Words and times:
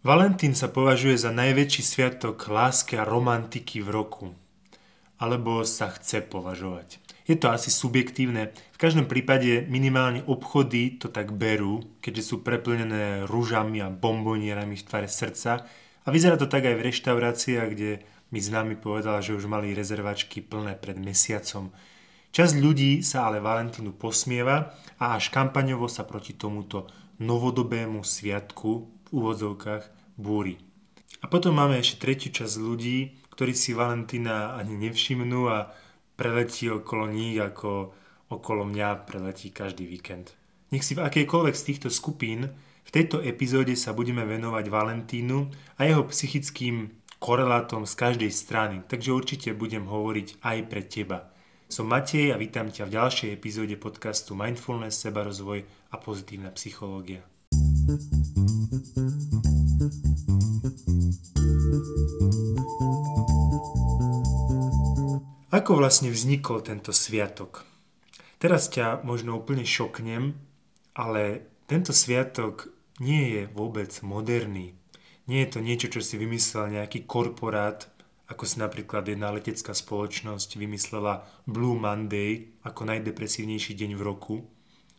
Valentín 0.00 0.56
sa 0.56 0.72
považuje 0.72 1.12
za 1.20 1.28
najväčší 1.28 1.82
sviatok 1.84 2.48
lásky 2.48 2.96
a 2.96 3.04
romantiky 3.04 3.84
v 3.84 3.92
roku. 3.92 4.26
Alebo 5.20 5.60
sa 5.68 5.92
chce 5.92 6.24
považovať. 6.24 7.04
Je 7.28 7.36
to 7.36 7.52
asi 7.52 7.68
subjektívne. 7.68 8.48
V 8.72 8.80
každom 8.80 9.04
prípade 9.04 9.68
minimálne 9.68 10.24
obchody 10.24 10.96
to 10.96 11.12
tak 11.12 11.36
berú, 11.36 11.84
keďže 12.00 12.32
sú 12.32 12.40
preplnené 12.40 13.28
rúžami 13.28 13.84
a 13.84 13.92
bombonierami 13.92 14.80
v 14.80 14.86
tvare 14.88 15.04
srdca. 15.04 15.68
A 15.68 16.08
vyzerá 16.08 16.40
to 16.40 16.48
tak 16.48 16.64
aj 16.64 16.80
v 16.80 16.84
reštauráciách, 16.88 17.68
kde 17.68 18.00
mi 18.32 18.40
známy 18.40 18.80
povedal, 18.80 19.20
že 19.20 19.36
už 19.36 19.52
mali 19.52 19.76
rezervačky 19.76 20.40
plné 20.40 20.80
pred 20.80 20.96
mesiacom. 20.96 21.76
Časť 22.32 22.56
ľudí 22.56 23.04
sa 23.04 23.28
ale 23.28 23.44
Valentínu 23.44 23.92
posmieva 24.00 24.72
a 24.96 25.12
až 25.12 25.28
kampaňovo 25.28 25.92
sa 25.92 26.08
proti 26.08 26.40
tomuto 26.40 26.88
novodobému 27.20 28.00
sviatku 28.00 28.99
úvodzovkách 29.10 30.16
búri. 30.16 30.58
A 31.20 31.28
potom 31.28 31.58
máme 31.58 31.76
ešte 31.76 32.00
tretiu 32.08 32.32
časť 32.32 32.56
ľudí, 32.56 33.20
ktorí 33.36 33.52
si 33.52 33.76
Valentína 33.76 34.56
ani 34.56 34.78
nevšimnú 34.88 35.40
a 35.52 35.70
preletí 36.16 36.68
okolo 36.72 37.08
nich 37.08 37.36
ako 37.36 37.92
okolo 38.30 38.62
mňa 38.64 39.04
preletí 39.04 39.50
každý 39.50 39.84
víkend. 39.90 40.32
Nech 40.70 40.86
si 40.86 40.94
v 40.94 41.02
akejkoľvek 41.02 41.54
z 41.56 41.66
týchto 41.66 41.88
skupín 41.90 42.46
v 42.86 42.90
tejto 42.94 43.22
epizóde 43.22 43.74
sa 43.74 43.90
budeme 43.90 44.22
venovať 44.22 44.64
Valentínu 44.70 45.50
a 45.78 45.80
jeho 45.82 46.06
psychickým 46.10 46.94
korelátom 47.18 47.84
z 47.84 47.94
každej 47.94 48.32
strany, 48.32 48.76
takže 48.86 49.12
určite 49.12 49.48
budem 49.52 49.84
hovoriť 49.84 50.40
aj 50.40 50.58
pre 50.70 50.82
teba. 50.86 51.18
Som 51.70 51.86
Matej 51.86 52.34
a 52.34 52.40
vítam 52.40 52.66
ťa 52.66 52.86
v 52.86 52.94
ďalšej 52.98 53.30
epizóde 53.30 53.76
podcastu 53.78 54.34
Mindfulness, 54.34 54.98
sebarozvoj 55.06 55.62
a 55.90 55.96
pozitívna 56.02 56.50
psychológia. 56.54 57.22
Ako 65.50 65.74
vlastne 65.74 66.14
vznikol 66.14 66.62
tento 66.62 66.94
sviatok? 66.94 67.66
Teraz 68.38 68.70
ťa 68.70 69.02
možno 69.02 69.34
úplne 69.34 69.66
šoknem, 69.66 70.38
ale 70.94 71.42
tento 71.66 71.90
sviatok 71.90 72.70
nie 73.02 73.34
je 73.34 73.42
vôbec 73.50 73.90
moderný. 74.06 74.78
Nie 75.26 75.46
je 75.46 75.50
to 75.50 75.58
niečo, 75.58 75.90
čo 75.90 75.98
si 75.98 76.14
vymyslel 76.14 76.78
nejaký 76.78 77.02
korporát, 77.02 77.90
ako 78.30 78.46
si 78.46 78.62
napríklad 78.62 79.10
jedna 79.10 79.34
letecká 79.34 79.74
spoločnosť 79.74 80.54
vymyslela 80.54 81.26
Blue 81.50 81.74
Monday 81.74 82.54
ako 82.62 82.86
najdepresívnejší 82.86 83.74
deň 83.74 83.98
v 83.98 84.02
roku. 84.06 84.36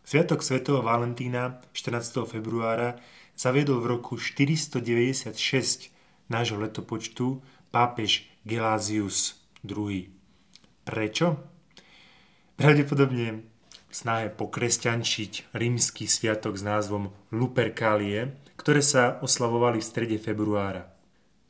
Sviatok 0.02 0.41
svätého 0.41 0.81
Valentína 0.81 1.61
14. 1.77 2.25
februára 2.25 2.97
zaviedol 3.38 3.85
v 3.85 3.97
roku 3.97 4.17
496 4.17 5.94
nášho 6.25 6.57
letopočtu 6.57 7.45
pápež 7.69 8.25
Gelázius 8.41 9.38
II. 9.61 10.09
Prečo? 10.81 11.38
Pravdepodobne 12.57 13.45
v 13.91 13.94
snahe 13.94 14.33
pokresťančiť 14.33 15.53
rímsky 15.53 16.09
sviatok 16.09 16.57
s 16.57 16.63
názvom 16.66 17.13
Luperkálie, 17.29 18.33
ktoré 18.57 18.81
sa 18.81 19.22
oslavovali 19.22 19.83
v 19.83 19.89
strede 19.89 20.17
februára. 20.17 20.89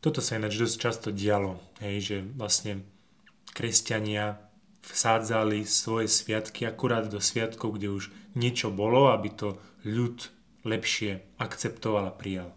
Toto 0.03 0.19
sa 0.19 0.35
ináč 0.35 0.59
dosť 0.59 0.75
často 0.75 1.07
dialo, 1.13 1.61
hej, 1.79 1.95
že 2.03 2.17
vlastne 2.35 2.83
kresťania 3.55 4.50
vsádzali 4.85 5.63
svoje 5.65 6.09
sviatky 6.09 6.65
akurát 6.65 7.07
do 7.07 7.21
sviatkov, 7.21 7.77
kde 7.77 7.93
už 7.93 8.03
niečo 8.33 8.73
bolo, 8.73 9.13
aby 9.13 9.29
to 9.31 9.61
ľud 9.85 10.29
lepšie 10.65 11.21
akceptoval 11.41 12.09
a 12.09 12.13
prijal. 12.13 12.53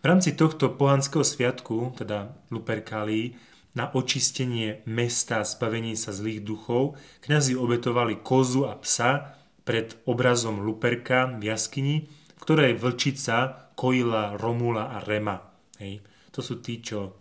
V 0.00 0.04
rámci 0.08 0.32
tohto 0.32 0.72
pohanského 0.72 1.20
sviatku, 1.20 1.92
teda 1.98 2.32
Luperkálii, 2.48 3.36
na 3.76 3.86
očistenie 3.94 4.82
mesta 4.88 5.44
a 5.44 5.46
spavenie 5.46 5.94
sa 5.94 6.10
zlých 6.10 6.42
duchov, 6.42 6.98
kňazi 7.22 7.54
obetovali 7.54 8.18
kozu 8.18 8.66
a 8.66 8.74
psa 8.80 9.38
pred 9.62 9.94
obrazom 10.10 10.64
Luperka 10.66 11.30
v 11.38 11.54
jaskyni, 11.54 12.10
v 12.10 12.40
ktorej 12.42 12.80
vlčica 12.80 13.70
kojila 13.78 14.34
Romula 14.34 14.90
a 14.90 14.98
Rema. 14.98 15.38
Hej. 15.78 16.02
To 16.34 16.40
sú 16.42 16.58
tí, 16.58 16.82
čo 16.82 17.14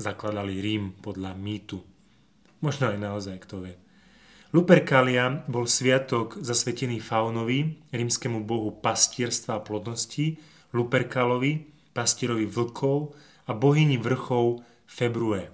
zakladali 0.00 0.62
Rím 0.62 0.96
podľa 1.04 1.36
mýtu. 1.36 1.93
Možno 2.64 2.88
aj 2.88 2.96
naozaj, 2.96 3.44
kto 3.44 3.60
vie. 3.60 3.76
Lupercalia 4.56 5.44
bol 5.44 5.68
sviatok 5.68 6.40
zasvetený 6.40 6.96
Faunovi, 6.96 7.84
rímskemu 7.92 8.40
bohu 8.40 8.72
pastierstva 8.80 9.60
a 9.60 9.64
plodnosti, 9.66 10.40
Luperkalovi, 10.72 11.68
pastierovi 11.92 12.48
vlkov 12.48 13.12
a 13.44 13.52
bohyni 13.52 14.00
vrchov 14.00 14.64
Februe. 14.88 15.52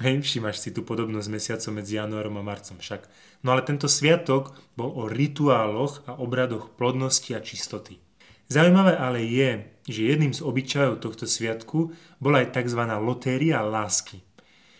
Hej, 0.00 0.24
všimáš 0.24 0.56
si 0.64 0.72
tú 0.72 0.88
podobnosť 0.88 1.28
mesiacom 1.28 1.72
medzi 1.76 2.00
januárom 2.00 2.40
a 2.40 2.46
marcom 2.46 2.80
však. 2.80 3.12
No 3.44 3.52
ale 3.52 3.68
tento 3.68 3.84
sviatok 3.84 4.56
bol 4.72 4.88
o 4.88 5.12
rituáloch 5.12 6.08
a 6.08 6.16
obradoch 6.16 6.72
plodnosti 6.80 7.28
a 7.36 7.44
čistoty. 7.44 8.00
Zaujímavé 8.48 8.96
ale 8.96 9.20
je, 9.28 9.68
že 9.84 10.08
jedným 10.08 10.32
z 10.32 10.40
obyčajov 10.40 11.04
tohto 11.04 11.28
sviatku 11.28 11.92
bola 12.24 12.40
aj 12.40 12.56
tzv. 12.56 12.80
lotéria 13.04 13.60
lásky. 13.60 14.24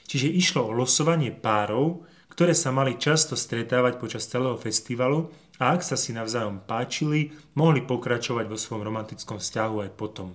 Čiže 0.07 0.33
išlo 0.33 0.69
o 0.69 0.77
losovanie 0.77 1.31
párov, 1.31 2.05
ktoré 2.33 2.57
sa 2.57 2.73
mali 2.73 2.97
často 2.97 3.37
stretávať 3.37 4.01
počas 4.01 4.29
celého 4.29 4.57
festivalu 4.57 5.29
a 5.61 5.77
ak 5.77 5.85
sa 5.85 6.01
si 6.01 6.17
navzájom 6.17 6.65
páčili, 6.65 7.33
mohli 7.55 7.85
pokračovať 7.85 8.49
vo 8.49 8.57
svojom 8.57 8.83
romantickom 8.87 9.37
vzťahu 9.39 9.77
aj 9.85 9.91
potom. 9.95 10.33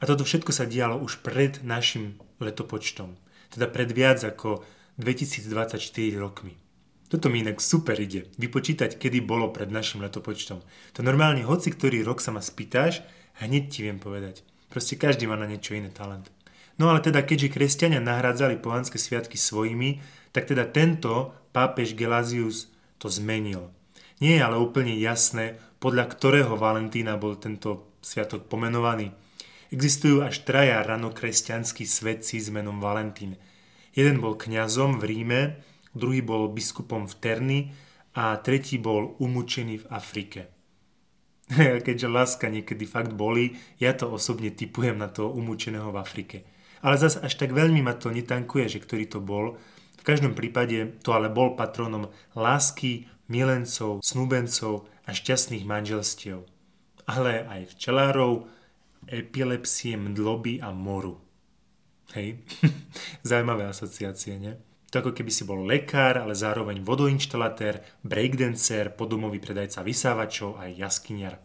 A 0.00 0.08
toto 0.08 0.26
všetko 0.26 0.50
sa 0.50 0.66
dialo 0.66 0.98
už 0.98 1.22
pred 1.22 1.62
našim 1.62 2.18
letopočtom 2.42 3.14
teda 3.50 3.66
pred 3.66 3.90
viac 3.90 4.22
ako 4.22 4.62
2024 5.02 5.76
rokmi. 6.16 6.54
Toto 7.10 7.26
mi 7.26 7.42
inak 7.42 7.58
super 7.58 7.98
ide, 7.98 8.30
vypočítať, 8.38 8.94
kedy 8.94 9.18
bolo 9.26 9.50
pred 9.50 9.66
našim 9.66 9.98
letopočtom. 9.98 10.62
To 10.94 11.00
normálne 11.02 11.42
hoci 11.42 11.74
ktorý 11.74 12.06
rok 12.06 12.22
sa 12.22 12.30
ma 12.30 12.38
spýtáš, 12.38 13.02
hneď 13.42 13.66
ti 13.66 13.82
viem 13.82 13.98
povedať. 13.98 14.46
Proste 14.70 14.94
každý 14.94 15.26
má 15.26 15.34
na 15.34 15.50
niečo 15.50 15.74
iné 15.74 15.90
talent. 15.90 16.30
No 16.80 16.88
ale 16.88 17.04
teda 17.04 17.20
keďže 17.20 17.52
kresťania 17.52 18.00
nahrádzali 18.00 18.56
pohanské 18.56 18.96
sviatky 18.96 19.36
svojimi, 19.36 20.00
tak 20.32 20.48
teda 20.48 20.64
tento 20.64 21.36
pápež 21.52 21.92
Gelasius 21.92 22.72
to 22.96 23.12
zmenil. 23.12 23.68
Nie 24.24 24.40
je 24.40 24.44
ale 24.48 24.56
úplne 24.56 24.96
jasné, 24.96 25.60
podľa 25.76 26.08
ktorého 26.08 26.56
Valentína 26.56 27.20
bol 27.20 27.36
tento 27.36 28.00
sviatok 28.00 28.48
pomenovaný. 28.48 29.12
Existujú 29.68 30.24
až 30.24 30.40
traja 30.48 30.80
ranokresťanskí 30.80 31.84
svetci 31.84 32.40
s 32.40 32.48
menom 32.48 32.80
Valentín. 32.80 33.36
Jeden 33.92 34.24
bol 34.24 34.40
kňazom 34.40 34.98
v 34.98 35.04
Ríme, 35.04 35.40
druhý 35.92 36.24
bol 36.24 36.48
biskupom 36.48 37.04
v 37.04 37.14
Terni 37.20 37.60
a 38.16 38.40
tretí 38.40 38.80
bol 38.80 39.20
umúčený 39.20 39.84
v 39.84 39.88
Afrike. 39.92 40.40
Keďže 41.86 42.08
láska 42.08 42.48
niekedy 42.48 42.88
fakt 42.88 43.12
boli, 43.12 43.52
ja 43.76 43.92
to 43.92 44.08
osobne 44.08 44.48
typujem 44.48 44.96
na 44.96 45.12
toho 45.12 45.28
umúčeného 45.28 45.92
v 45.92 46.00
Afrike. 46.00 46.38
Ale 46.80 46.96
zase 46.96 47.20
až 47.20 47.36
tak 47.36 47.52
veľmi 47.52 47.84
ma 47.84 47.92
to 47.96 48.08
netankuje, 48.08 48.68
že 48.68 48.82
ktorý 48.82 49.04
to 49.08 49.20
bol. 49.20 49.60
V 50.00 50.02
každom 50.04 50.32
prípade 50.32 50.96
to 51.04 51.12
ale 51.12 51.28
bol 51.28 51.52
patronom 51.52 52.08
lásky, 52.32 53.08
milencov, 53.28 54.00
snúbencov 54.00 54.88
a 55.04 55.12
šťastných 55.12 55.68
manželstiev. 55.68 56.48
Ale 57.04 57.44
aj 57.44 57.76
včelárov, 57.76 58.48
epilepsie, 59.06 60.00
mdloby 60.00 60.64
a 60.64 60.72
moru. 60.72 61.20
Hej, 62.16 62.42
zaujímavé 63.28 63.70
asociácie, 63.70 64.40
nie? 64.40 64.56
To 64.90 65.06
ako 65.06 65.14
keby 65.14 65.30
si 65.30 65.46
bol 65.46 65.62
lekár, 65.62 66.18
ale 66.18 66.34
zároveň 66.34 66.82
vodoinštalatér, 66.82 68.02
breakdancer, 68.02 68.90
podomový 68.98 69.38
predajca 69.38 69.86
vysávačov 69.86 70.58
a 70.58 70.66
jaskyniar. 70.66 71.38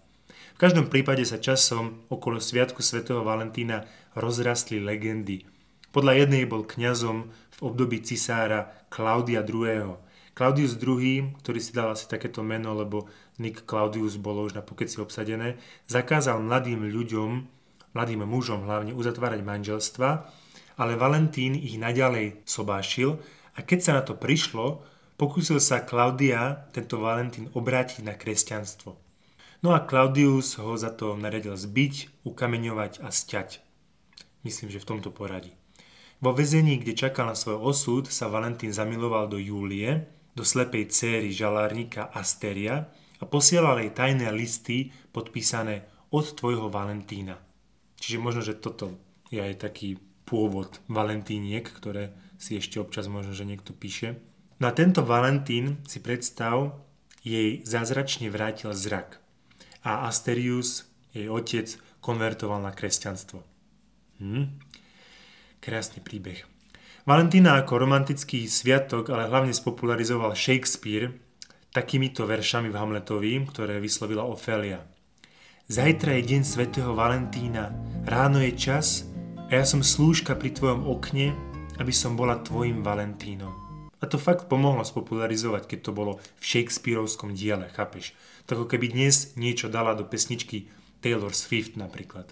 V 0.56 0.64
každom 0.64 0.88
prípade 0.88 1.28
sa 1.28 1.36
časom 1.36 2.08
okolo 2.08 2.40
Sviatku 2.40 2.80
svätého 2.80 3.28
Valentína 3.28 3.84
rozrastli 4.16 4.80
legendy. 4.80 5.44
Podľa 5.92 6.24
jednej 6.24 6.48
bol 6.48 6.63
kňazom 6.63 7.28
v 7.28 7.60
období 7.60 8.00
cisára 8.00 8.88
Klaudia 8.88 9.44
II. 9.44 10.00
Claudius 10.31 10.80
II, 10.80 11.36
ktorý 11.44 11.60
si 11.60 11.75
dal 11.75 11.92
asi 11.92 12.07
takéto 12.07 12.40
meno, 12.40 12.72
lebo 12.72 13.12
Nick 13.36 13.68
Claudius 13.68 14.16
bolo 14.16 14.48
už 14.48 14.56
na 14.56 14.63
pokeci 14.63 15.04
obsadené, 15.04 15.60
zakázal 15.92 16.40
mladým 16.40 16.88
ľuďom, 16.88 17.31
mladým 17.92 18.24
mužom 18.24 18.63
hlavne 18.63 18.96
uzatvárať 18.96 19.44
manželstva, 19.44 20.10
ale 20.80 20.96
Valentín 20.96 21.60
ich 21.60 21.75
naďalej 21.75 22.48
sobášil 22.48 23.19
a 23.56 23.60
keď 23.60 23.80
sa 23.84 23.92
na 24.00 24.08
to 24.08 24.16
prišlo, 24.16 24.88
pokúsil 25.19 25.60
sa 25.60 25.84
Klaudia 25.84 26.72
tento 26.72 27.04
Valentín 27.04 27.51
obrátiť 27.51 28.08
na 28.08 28.16
kresťanstvo. 28.16 29.05
No 29.63 29.72
a 29.72 29.84
Claudius 29.84 30.57
ho 30.60 30.75
za 30.75 30.92
to 30.92 31.16
naredil 31.16 31.56
zbiť, 31.56 32.25
ukameňovať 32.28 33.04
a 33.04 33.10
sťať. 33.12 33.62
Myslím, 34.44 34.69
že 34.69 34.81
v 34.81 34.90
tomto 34.96 35.10
poradí. 35.10 35.56
Vo 36.24 36.31
vezení, 36.31 36.80
kde 36.80 36.96
čakal 36.96 37.28
na 37.28 37.36
svoj 37.36 37.60
osud, 37.60 38.07
sa 38.07 38.31
Valentín 38.31 38.72
zamiloval 38.72 39.28
do 39.28 39.36
Júlie, 39.36 40.07
do 40.36 40.44
slepej 40.44 40.92
céry 40.92 41.30
žalárnika 41.31 42.12
Asteria, 42.12 42.88
a 43.19 43.24
posielal 43.24 43.80
jej 43.80 43.92
tajné 43.96 44.28
listy 44.31 44.92
podpísané 45.16 45.88
od 46.12 46.25
tvojho 46.36 46.68
Valentína. 46.68 47.40
Čiže 48.00 48.18
možno, 48.19 48.42
že 48.44 48.60
toto 48.60 49.00
je 49.31 49.40
aj 49.40 49.66
taký 49.66 49.98
pôvod 50.28 50.84
valentíniek, 50.92 51.63
ktoré 51.63 52.12
si 52.36 52.60
ešte 52.60 52.81
občas 52.81 53.08
možno, 53.08 53.31
že 53.31 53.48
niekto 53.48 53.72
píše. 53.72 54.19
No 54.60 54.68
a 54.68 54.75
tento 54.75 55.04
Valentín, 55.04 55.84
si 55.88 56.00
predstav, 56.04 56.80
jej 57.25 57.63
zázračne 57.66 58.30
vrátil 58.30 58.72
zrak. 58.75 59.25
A 59.86 60.10
Asterius, 60.10 60.90
jej 61.14 61.30
otec, 61.30 61.78
konvertoval 62.02 62.60
na 62.60 62.74
kresťanstvo. 62.74 63.46
Hm? 64.18 64.58
Krásny 65.62 66.02
príbeh. 66.02 66.42
Valentína 67.06 67.62
ako 67.62 67.86
romantický 67.86 68.50
sviatok, 68.50 69.14
ale 69.14 69.30
hlavne 69.30 69.54
spopularizoval 69.54 70.34
Shakespeare 70.34 71.14
takýmito 71.70 72.24
veršami 72.24 72.72
v 72.72 72.80
Hamletovi, 72.80 73.36
ktoré 73.52 73.84
vyslovila 73.84 74.24
Ofélia. 74.24 74.80
Zajtra 75.68 76.16
je 76.18 76.24
deň 76.34 76.42
svätého 76.48 76.96
Valentína, 76.96 77.74
ráno 78.08 78.40
je 78.40 78.56
čas 78.56 79.04
a 79.52 79.60
ja 79.60 79.66
som 79.68 79.84
slúžka 79.84 80.40
pri 80.40 80.56
tvojom 80.56 80.88
okne, 80.88 81.36
aby 81.76 81.92
som 81.92 82.16
bola 82.16 82.40
tvojim 82.40 82.80
Valentínom. 82.80 83.64
A 84.01 84.06
to 84.12 84.19
fakt 84.19 84.51
pomohlo 84.51 84.83
spopularizovať, 84.83 85.71
keď 85.71 85.80
to 85.88 85.92
bolo 85.95 86.12
v 86.39 86.44
Shakespeareovskom 86.44 87.31
diele, 87.31 87.71
chápeš? 87.71 88.12
Tak 88.44 88.59
ako 88.59 88.68
keby 88.68 88.92
dnes 88.92 89.33
niečo 89.39 89.71
dala 89.71 89.95
do 89.95 90.03
pesničky 90.03 90.68
Taylor 91.00 91.31
Swift 91.31 91.80
napríklad. 91.80 92.27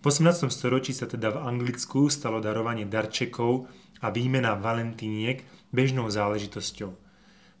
V 0.00 0.04
18. 0.08 0.48
storočí 0.48 0.96
sa 0.96 1.04
teda 1.04 1.34
v 1.34 1.42
Anglicku 1.44 2.08
stalo 2.08 2.40
darovanie 2.40 2.88
darčekov 2.88 3.68
a 4.00 4.08
výmena 4.08 4.56
valentíniek 4.56 5.44
bežnou 5.74 6.08
záležitosťou. 6.08 6.90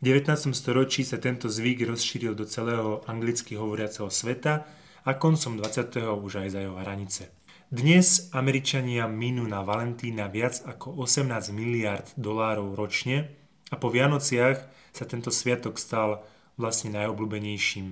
V 0.00 0.02
19. 0.02 0.56
storočí 0.56 1.04
sa 1.04 1.20
tento 1.20 1.52
zvyk 1.52 1.84
rozšíril 1.84 2.32
do 2.32 2.48
celého 2.48 3.04
anglicky 3.04 3.60
hovoriaceho 3.60 4.08
sveta 4.08 4.64
a 5.04 5.10
koncom 5.12 5.60
20. 5.60 6.00
už 6.00 6.32
aj 6.40 6.48
za 6.56 6.60
jeho 6.64 6.80
hranice. 6.80 7.28
Dnes 7.68 8.32
Američania 8.32 9.04
minú 9.06 9.44
na 9.44 9.60
Valentína 9.60 10.32
viac 10.32 10.64
ako 10.64 11.04
18 11.04 11.52
miliard 11.52 12.08
dolárov 12.16 12.72
ročne 12.72 13.39
a 13.70 13.74
po 13.78 13.88
Vianociach 13.88 14.58
sa 14.90 15.04
tento 15.06 15.30
sviatok 15.30 15.78
stal 15.78 16.26
vlastne 16.58 16.92
najobľúbenejším, 16.98 17.86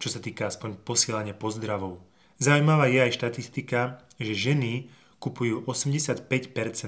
čo 0.00 0.08
sa 0.08 0.18
týka 0.18 0.48
aspoň 0.48 0.80
posielania 0.82 1.36
pozdravov. 1.36 2.00
Zaujímavá 2.40 2.88
je 2.88 3.04
aj 3.04 3.20
štatistika, 3.20 4.00
že 4.16 4.32
ženy 4.32 4.88
kupujú 5.20 5.68
85% 5.68 6.24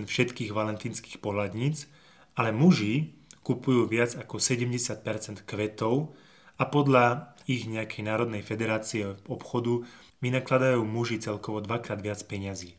všetkých 0.09 0.51
valentínskych 0.51 1.21
pohľadníc, 1.21 1.85
ale 2.33 2.57
muži 2.57 3.13
kupujú 3.45 3.85
viac 3.85 4.17
ako 4.17 4.41
70% 4.41 5.45
kvetov 5.45 6.17
a 6.57 6.65
podľa 6.65 7.37
ich 7.45 7.69
nejakej 7.69 8.09
Národnej 8.09 8.41
federácie 8.41 9.19
obchodu 9.29 9.85
vynakladajú 10.25 10.81
muži 10.87 11.21
celkovo 11.21 11.61
dvakrát 11.61 12.01
viac 12.01 12.23
peňazí. 12.25 12.79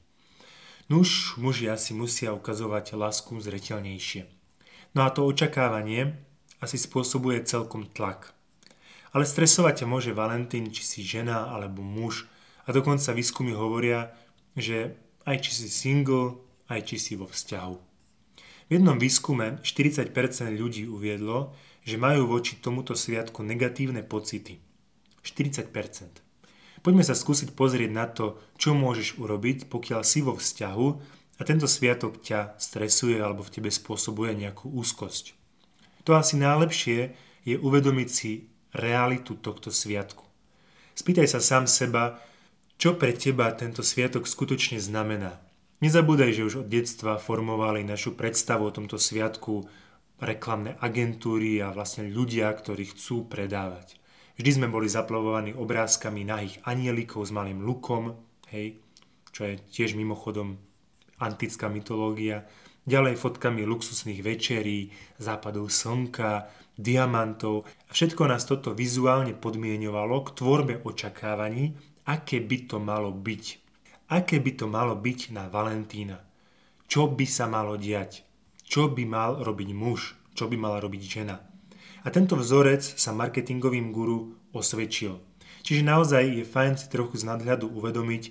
Nuž, 0.89 1.37
muži 1.37 1.69
asi 1.69 1.93
musia 1.93 2.33
ukazovať 2.33 2.97
lásku 2.97 3.37
zretelnejšie. 3.37 4.42
No 4.93 5.05
a 5.05 5.09
to 5.09 5.25
očakávanie 5.25 6.13
asi 6.61 6.77
spôsobuje 6.77 7.41
celkom 7.43 7.89
tlak. 7.89 8.31
Ale 9.13 9.25
stresovať 9.25 9.83
ťa 9.83 9.87
môže 9.89 10.11
Valentín, 10.13 10.69
či 10.69 10.81
si 10.85 10.99
žena 11.01 11.49
alebo 11.49 11.81
muž 11.81 12.29
a 12.65 12.73
dokonca 12.73 13.13
výskumy 13.13 13.53
hovoria, 13.53 14.13
že 14.53 14.97
aj 15.25 15.37
či 15.43 15.51
si 15.53 15.69
single, 15.69 16.37
aj 16.69 16.93
či 16.93 16.95
si 17.01 17.13
vo 17.17 17.25
vzťahu. 17.25 17.75
V 18.69 18.69
jednom 18.71 18.97
výskume 18.97 19.59
40% 19.61 20.13
ľudí 20.55 20.87
uviedlo, 20.87 21.53
že 21.83 21.99
majú 21.99 22.31
voči 22.31 22.57
tomuto 22.63 22.95
sviatku 22.95 23.43
negatívne 23.43 24.01
pocity. 24.01 24.57
40%. 25.21 26.23
Poďme 26.83 27.03
sa 27.03 27.15
skúsiť 27.15 27.55
pozrieť 27.55 27.91
na 27.91 28.07
to, 28.07 28.39
čo 28.59 28.75
môžeš 28.75 29.19
urobiť, 29.19 29.71
pokiaľ 29.71 30.01
si 30.03 30.19
vo 30.19 30.35
vzťahu 30.35 30.87
a 31.37 31.41
tento 31.41 31.65
sviatok 31.65 32.21
ťa 32.21 32.59
stresuje 32.61 33.17
alebo 33.17 33.41
v 33.41 33.53
tebe 33.59 33.69
spôsobuje 33.73 34.37
nejakú 34.37 34.69
úzkosť. 34.69 35.33
To 36.05 36.13
asi 36.13 36.37
najlepšie 36.37 37.15
je 37.47 37.55
uvedomiť 37.57 38.09
si 38.09 38.51
realitu 38.75 39.39
tohto 39.39 39.71
sviatku. 39.71 40.23
Spýtaj 40.93 41.27
sa 41.29 41.41
sám 41.41 41.65
seba, 41.65 42.21
čo 42.77 42.99
pre 42.99 43.15
teba 43.15 43.49
tento 43.55 43.81
sviatok 43.81 44.29
skutočne 44.29 44.77
znamená. 44.77 45.41
Nezabúdaj, 45.81 46.31
že 46.31 46.45
už 46.47 46.55
od 46.63 46.67
detstva 46.71 47.19
formovali 47.19 47.83
našu 47.83 48.15
predstavu 48.15 48.69
o 48.69 48.75
tomto 48.75 48.95
sviatku 48.95 49.67
reklamné 50.23 50.79
agentúry 50.79 51.59
a 51.59 51.75
vlastne 51.75 52.07
ľudia, 52.07 52.47
ktorí 52.53 52.95
chcú 52.95 53.27
predávať. 53.27 53.99
Vždy 54.39 54.49
sme 54.63 54.67
boli 54.71 54.89
zaplavovaní 54.89 55.53
obrázkami 55.53 56.25
nahých 56.25 56.57
anielikov 56.65 57.27
s 57.27 57.31
malým 57.35 57.61
lukom, 57.61 58.17
hej, 58.49 58.79
čo 59.29 59.45
je 59.45 59.59
tiež 59.69 59.93
mimochodom 59.93 60.57
antická 61.23 61.71
mytológia, 61.71 62.43
ďalej 62.83 63.15
fotkami 63.15 63.63
luxusných 63.63 64.19
večerí, 64.19 64.91
západov 65.17 65.71
slnka, 65.71 66.51
diamantov 66.75 67.63
všetko 67.95 68.27
nás 68.27 68.43
toto 68.43 68.75
vizuálne 68.75 69.31
podmienovalo 69.31 70.27
k 70.27 70.29
tvorbe 70.35 70.73
očakávaní, 70.83 71.71
aké 72.03 72.43
by 72.43 72.57
to 72.67 72.77
malo 72.83 73.15
byť 73.15 73.63
aké 74.13 74.37
by 74.37 74.51
to 74.53 74.65
malo 74.69 74.93
byť 74.93 75.33
na 75.33 75.49
Valentína. 75.49 76.21
Čo 76.85 77.09
by 77.09 77.25
sa 77.25 77.49
malo 77.49 77.73
diať? 77.81 78.21
Čo 78.61 78.93
by 78.93 79.03
mal 79.09 79.41
robiť 79.41 79.69
muž? 79.73 80.13
Čo 80.37 80.45
by 80.45 80.55
mala 80.57 80.77
robiť 80.77 81.01
žena? 81.01 81.41
A 82.03 82.07
tento 82.13 82.37
vzorec 82.37 82.83
sa 82.83 83.15
marketingovým 83.15 83.89
guru 83.89 84.37
osvedčil. 84.53 85.17
Čiže 85.63 85.87
naozaj 85.87 86.23
je 86.29 86.43
fajn 86.45 86.73
si 86.77 86.85
trochu 86.91 87.17
z 87.17 87.25
nadhľadu 87.25 87.71
uvedomiť, 87.71 88.23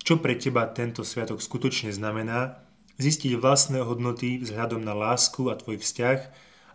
čo 0.00 0.18
pre 0.18 0.36
teba 0.36 0.64
tento 0.68 1.04
sviatok 1.04 1.44
skutočne 1.44 1.92
znamená, 1.92 2.60
zistiť 3.00 3.40
vlastné 3.40 3.80
hodnoty 3.80 4.40
vzhľadom 4.40 4.84
na 4.84 4.92
lásku 4.92 5.48
a 5.48 5.56
tvoj 5.56 5.80
vzťah 5.80 6.18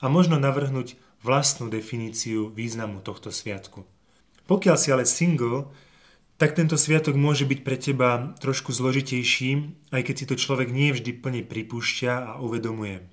a 0.01 0.05
možno 0.09 0.41
navrhnúť 0.41 0.97
vlastnú 1.21 1.69
definíciu 1.69 2.53
významu 2.53 3.01
tohto 3.01 3.29
sviatku. 3.33 3.85
Pokiaľ 4.45 4.75
si 4.77 4.93
ale 4.93 5.09
single, 5.09 5.73
tak 6.37 6.53
tento 6.53 6.75
sviatok 6.75 7.15
môže 7.15 7.47
byť 7.47 7.59
pre 7.63 7.77
teba 7.79 8.35
trošku 8.43 8.75
zložitejší, 8.75 9.49
aj 9.95 10.01
keď 10.03 10.15
si 10.19 10.25
to 10.27 10.35
človek 10.35 10.69
nie 10.69 10.91
vždy 10.91 11.15
plne 11.17 11.41
pripúšťa 11.47 12.11
a 12.11 12.31
uvedomuje. 12.43 13.07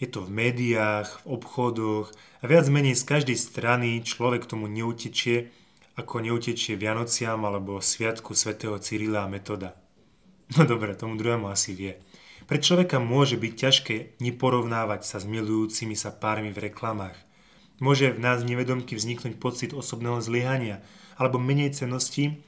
Je 0.00 0.10
to 0.10 0.24
v 0.26 0.34
médiách, 0.34 1.22
v 1.22 1.38
obchodoch 1.38 2.10
a 2.42 2.44
viac 2.50 2.66
menej 2.66 2.98
z 2.98 3.06
každej 3.06 3.38
strany 3.38 4.02
človek 4.02 4.50
tomu 4.50 4.66
neutečie, 4.66 5.54
ako 5.96 6.24
neutečie 6.24 6.78
Vianociam 6.80 7.44
alebo 7.44 7.82
Sviatku 7.82 8.32
svätého 8.32 8.76
Cyrila 8.80 9.28
a 9.28 9.32
Metoda. 9.32 9.76
No 10.56 10.64
dobre, 10.64 10.92
tomu 10.96 11.16
druhému 11.16 11.48
asi 11.48 11.72
vie. 11.72 12.00
Pre 12.44 12.58
človeka 12.58 13.00
môže 13.00 13.40
byť 13.40 13.52
ťažké 13.54 13.96
neporovnávať 14.20 15.06
sa 15.06 15.16
s 15.22 15.24
milujúcimi 15.24 15.96
sa 15.96 16.12
pármi 16.12 16.52
v 16.52 16.68
reklamách. 16.68 17.16
Môže 17.80 18.12
v 18.12 18.20
nás 18.20 18.44
nevedomky 18.44 18.94
vzniknúť 18.94 19.40
pocit 19.40 19.70
osobného 19.72 20.20
zlyhania 20.20 20.84
alebo 21.16 21.40
menej 21.40 21.72
cenosti, 21.72 22.40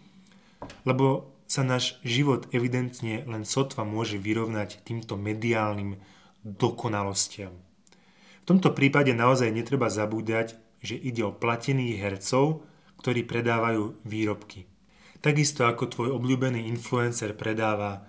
lebo 0.85 1.33
sa 1.45 1.63
náš 1.63 2.01
život 2.03 2.49
evidentne 2.51 3.23
len 3.29 3.45
sotva 3.45 3.85
môže 3.85 4.17
vyrovnať 4.17 4.83
týmto 4.83 5.15
mediálnym 5.17 6.01
dokonalostiam. 6.45 7.53
V 8.45 8.45
tomto 8.45 8.77
prípade 8.77 9.17
naozaj 9.17 9.49
netreba 9.49 9.89
zabúdať, 9.89 10.61
že 10.85 11.01
ide 11.01 11.25
o 11.25 11.33
platených 11.33 11.97
hercov, 11.97 12.61
ktorí 13.05 13.29
predávajú 13.29 14.01
výrobky. 14.09 14.65
Takisto 15.21 15.69
ako 15.69 15.93
tvoj 15.93 16.09
obľúbený 16.17 16.65
influencer 16.73 17.37
predáva, 17.37 18.09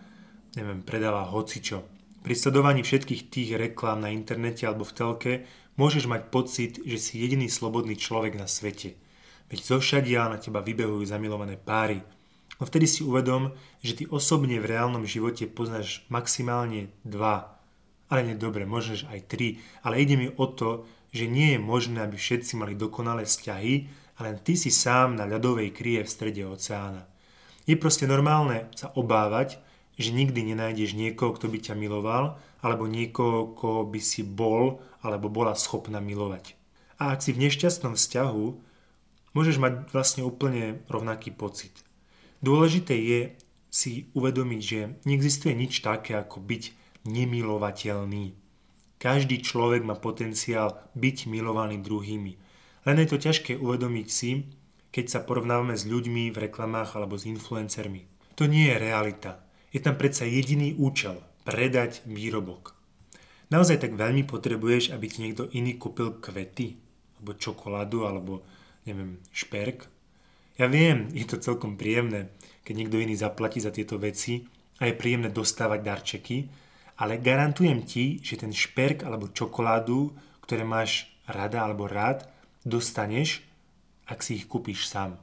neviem, 0.56 0.80
predáva 0.80 1.28
hocičo. 1.28 1.84
Pri 2.24 2.32
sledovaní 2.32 2.80
všetkých 2.80 3.28
tých 3.28 3.50
reklám 3.60 4.08
na 4.08 4.16
internete 4.16 4.64
alebo 4.64 4.88
v 4.88 4.96
telke 4.96 5.32
môžeš 5.76 6.08
mať 6.08 6.32
pocit, 6.32 6.80
že 6.80 6.96
si 6.96 7.20
jediný 7.20 7.52
slobodný 7.52 8.00
človek 8.00 8.40
na 8.40 8.48
svete. 8.48 8.96
Veď 9.52 9.78
zošadia 9.78 10.32
na 10.32 10.40
teba 10.40 10.64
vybehujú 10.64 11.04
zamilované 11.04 11.60
páry– 11.60 12.00
No 12.56 12.64
vtedy 12.64 12.88
si 12.88 13.04
uvedom, 13.04 13.52
že 13.84 14.00
ty 14.00 14.04
osobne 14.08 14.64
v 14.64 14.70
reálnom 14.72 15.04
živote 15.04 15.44
poznáš 15.44 16.08
maximálne 16.08 16.88
dva, 17.04 17.60
ale 18.08 18.24
nie 18.24 18.36
dobre, 18.40 18.64
možno 18.64 18.96
aj 19.12 19.28
tri, 19.28 19.60
ale 19.84 20.00
ide 20.00 20.16
mi 20.16 20.32
o 20.32 20.46
to, 20.48 20.88
že 21.12 21.28
nie 21.28 21.56
je 21.56 21.60
možné, 21.60 22.04
aby 22.04 22.16
všetci 22.16 22.56
mali 22.56 22.80
dokonalé 22.80 23.28
vzťahy 23.28 23.74
a 24.16 24.20
len 24.24 24.40
ty 24.40 24.56
si 24.56 24.72
sám 24.72 25.20
na 25.20 25.28
ľadovej 25.28 25.76
krie 25.76 26.00
v 26.04 26.10
strede 26.10 26.44
oceána. 26.48 27.04
Je 27.68 27.76
proste 27.76 28.08
normálne 28.08 28.70
sa 28.78 28.94
obávať, 28.94 29.60
že 29.96 30.12
nikdy 30.12 30.54
nenájdeš 30.54 30.96
niekoho, 30.96 31.36
kto 31.36 31.48
by 31.48 31.60
ťa 31.60 31.76
miloval, 31.76 32.40
alebo 32.60 32.90
niekoho, 32.90 33.56
koho 33.56 33.84
by 33.88 34.02
si 34.02 34.26
bol 34.26 34.84
alebo 35.06 35.32
bola 35.32 35.56
schopná 35.56 36.02
milovať. 36.02 36.58
A 37.00 37.16
ak 37.16 37.22
si 37.22 37.36
v 37.36 37.48
nešťastnom 37.48 37.96
vzťahu, 37.96 38.46
môžeš 39.36 39.58
mať 39.60 39.74
vlastne 39.92 40.24
úplne 40.24 40.84
rovnaký 40.88 41.36
pocit. 41.36 41.72
Dôležité 42.40 42.96
je 42.96 43.20
si 43.76 44.08
uvedomiť, 44.16 44.62
že 44.64 44.80
neexistuje 45.04 45.52
nič 45.52 45.84
také 45.84 46.16
ako 46.16 46.40
byť 46.40 46.64
nemilovateľný. 47.04 48.32
Každý 48.96 49.44
človek 49.44 49.84
má 49.84 50.00
potenciál 50.00 50.80
byť 50.96 51.28
milovaný 51.28 51.84
druhými. 51.84 52.40
Len 52.86 53.02
je 53.02 53.08
to 53.10 53.18
ťažké 53.18 53.58
uvedomiť 53.58 54.08
si, 54.08 54.46
keď 54.94 55.06
sa 55.10 55.20
porovnávame 55.26 55.76
s 55.76 55.84
ľuďmi 55.90 56.32
v 56.32 56.42
reklamách 56.50 56.96
alebo 56.96 57.18
s 57.20 57.28
influencermi. 57.28 58.06
To 58.40 58.48
nie 58.48 58.72
je 58.72 58.78
realita. 58.80 59.44
Je 59.74 59.84
tam 59.84 60.00
predsa 60.00 60.24
jediný 60.24 60.72
účel– 60.78 61.20
predať 61.48 62.02
výrobok. 62.10 62.74
Naozaj 63.54 63.86
tak 63.86 63.94
veľmi 63.94 64.26
potrebuješ, 64.26 64.90
aby 64.92 65.06
ti 65.06 65.22
niekto 65.22 65.46
iný 65.54 65.78
kúpil 65.78 66.18
kvety, 66.18 66.74
alebo 67.22 67.38
čokoládu, 67.38 68.10
alebo 68.10 68.42
neviem, 68.90 69.22
šperk? 69.30 69.86
Ja 70.58 70.66
viem, 70.66 71.14
je 71.14 71.28
to 71.30 71.38
celkom 71.38 71.78
príjemné, 71.78 72.34
keď 72.66 72.74
niekto 72.74 72.98
iný 72.98 73.14
zaplatí 73.14 73.62
za 73.62 73.70
tieto 73.70 74.02
veci 74.02 74.42
a 74.82 74.90
je 74.90 74.98
príjemné 74.98 75.30
dostávať 75.30 75.80
darčeky, 75.86 76.38
ale 76.98 77.22
garantujem 77.22 77.86
ti, 77.86 78.18
že 78.24 78.40
ten 78.40 78.56
šperk 78.56 79.06
alebo 79.06 79.30
čokoládu, 79.30 80.16
ktoré 80.42 80.66
máš 80.66 81.12
rada 81.30 81.62
alebo 81.68 81.86
rád, 81.86 82.26
dostaneš, 82.66 83.46
ak 84.10 84.26
si 84.26 84.42
ich 84.42 84.50
kúpiš 84.50 84.90
sám. 84.90 85.22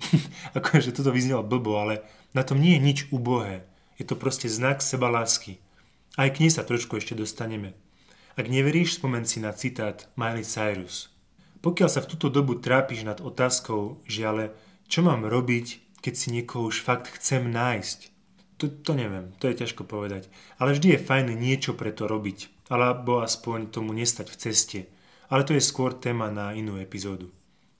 akože 0.58 0.94
toto 0.94 1.12
vyznelo 1.12 1.42
blbo, 1.42 1.76
ale 1.76 2.06
na 2.32 2.46
tom 2.46 2.62
nie 2.62 2.78
je 2.78 2.80
nič 2.80 2.98
ubohé. 3.10 3.66
Je 3.98 4.04
to 4.06 4.14
proste 4.16 4.46
znak 4.46 4.80
seba 4.80 5.10
lásky. 5.10 5.58
Aj 6.16 6.32
k 6.32 6.46
nej 6.46 6.52
sa 6.52 6.64
trošku 6.64 6.96
ešte 6.96 7.12
dostaneme. 7.12 7.76
Ak 8.36 8.52
neveríš, 8.52 9.00
spomen 9.00 9.24
si 9.24 9.40
na 9.40 9.52
citát 9.56 10.08
Miley 10.16 10.44
Cyrus. 10.44 11.08
Pokiaľ 11.64 11.88
sa 11.88 12.04
v 12.04 12.10
túto 12.12 12.28
dobu 12.28 12.60
trápiš 12.60 13.08
nad 13.08 13.18
otázkou, 13.20 14.04
že 14.04 14.28
ale 14.28 14.44
čo 14.86 15.00
mám 15.00 15.24
robiť, 15.24 15.98
keď 16.04 16.14
si 16.14 16.28
niekoho 16.30 16.68
už 16.68 16.84
fakt 16.84 17.08
chcem 17.16 17.48
nájsť, 17.48 18.12
to, 18.56 18.68
to 18.68 18.92
neviem, 18.96 19.32
to 19.40 19.48
je 19.48 19.64
ťažko 19.64 19.84
povedať. 19.84 20.28
Ale 20.56 20.72
vždy 20.76 20.96
je 20.96 21.04
fajn 21.04 21.32
niečo 21.36 21.76
pre 21.76 21.92
to 21.92 22.08
robiť, 22.08 22.68
alebo 22.72 23.20
aspoň 23.20 23.72
tomu 23.72 23.92
nestať 23.92 24.32
v 24.32 24.36
ceste. 24.40 24.80
Ale 25.32 25.42
to 25.42 25.54
je 25.54 25.62
skôr 25.62 25.94
téma 25.96 26.30
na 26.30 26.54
inú 26.54 26.78
epizódu. 26.78 27.32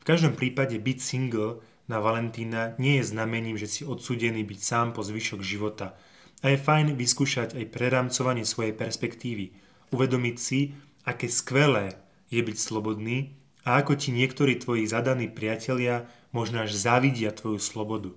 V 0.03 0.05
každom 0.07 0.35
prípade 0.35 0.79
byť 0.79 0.99
single 0.99 1.63
na 1.87 2.03
Valentína 2.03 2.75
nie 2.83 2.99
je 2.99 3.11
znamením, 3.15 3.55
že 3.55 3.71
si 3.71 3.83
odsudený 3.87 4.43
byť 4.43 4.61
sám 4.63 4.89
po 4.91 5.07
zvyšok 5.07 5.41
života. 5.43 5.95
A 6.43 6.53
je 6.53 6.59
fajn 6.59 6.99
vyskúšať 6.99 7.55
aj 7.55 7.71
prerámcovanie 7.71 8.43
svojej 8.43 8.75
perspektívy. 8.75 9.55
Uvedomiť 9.95 10.37
si, 10.37 10.75
aké 11.07 11.31
skvelé 11.31 11.95
je 12.31 12.43
byť 12.43 12.57
slobodný 12.59 13.39
a 13.63 13.83
ako 13.83 13.99
ti 13.99 14.11
niektorí 14.11 14.59
tvoji 14.59 14.87
zadaní 14.87 15.31
priatelia 15.31 16.07
možno 16.35 16.67
až 16.67 16.75
závidia 16.75 17.31
tvoju 17.31 17.63
slobodu. 17.63 18.11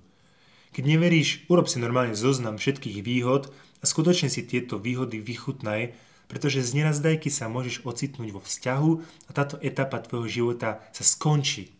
Keď 0.74 0.83
neveríš, 0.86 1.50
urob 1.50 1.65
si 1.65 1.81
normálne 1.81 2.13
zoznam 2.13 2.62
všetkých 2.62 3.01
výhod 3.01 3.50
a 3.81 3.83
skutočne 3.86 4.29
si 4.29 4.45
tieto 4.45 4.77
výhody 4.77 5.17
vychutnaj, 5.17 5.93
pretože 6.29 6.62
z 6.62 6.77
nenazdajky 6.77 7.33
sa 7.33 7.50
môžeš 7.50 7.83
ocitnúť 7.83 8.29
vo 8.29 8.39
vzťahu 8.39 8.91
a 9.27 9.29
táto 9.33 9.57
etapa 9.65 9.98
tvojho 9.98 10.29
života 10.29 10.86
sa 10.93 11.01
skončí. 11.01 11.74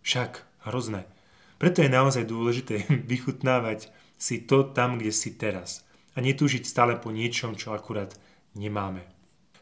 Však 0.00 0.42
hrozné. 0.66 1.04
Preto 1.60 1.84
je 1.84 1.92
naozaj 1.92 2.24
dôležité 2.26 2.88
vychutnávať 3.12 3.92
si 4.16 4.40
to 4.42 4.64
tam, 4.64 4.96
kde 4.96 5.12
si 5.12 5.36
teraz 5.36 5.84
a 6.12 6.18
netúžiť 6.20 6.64
stále 6.64 6.96
po 7.00 7.08
niečom, 7.08 7.56
čo 7.56 7.72
akurát 7.72 8.12
nemáme. 8.52 9.04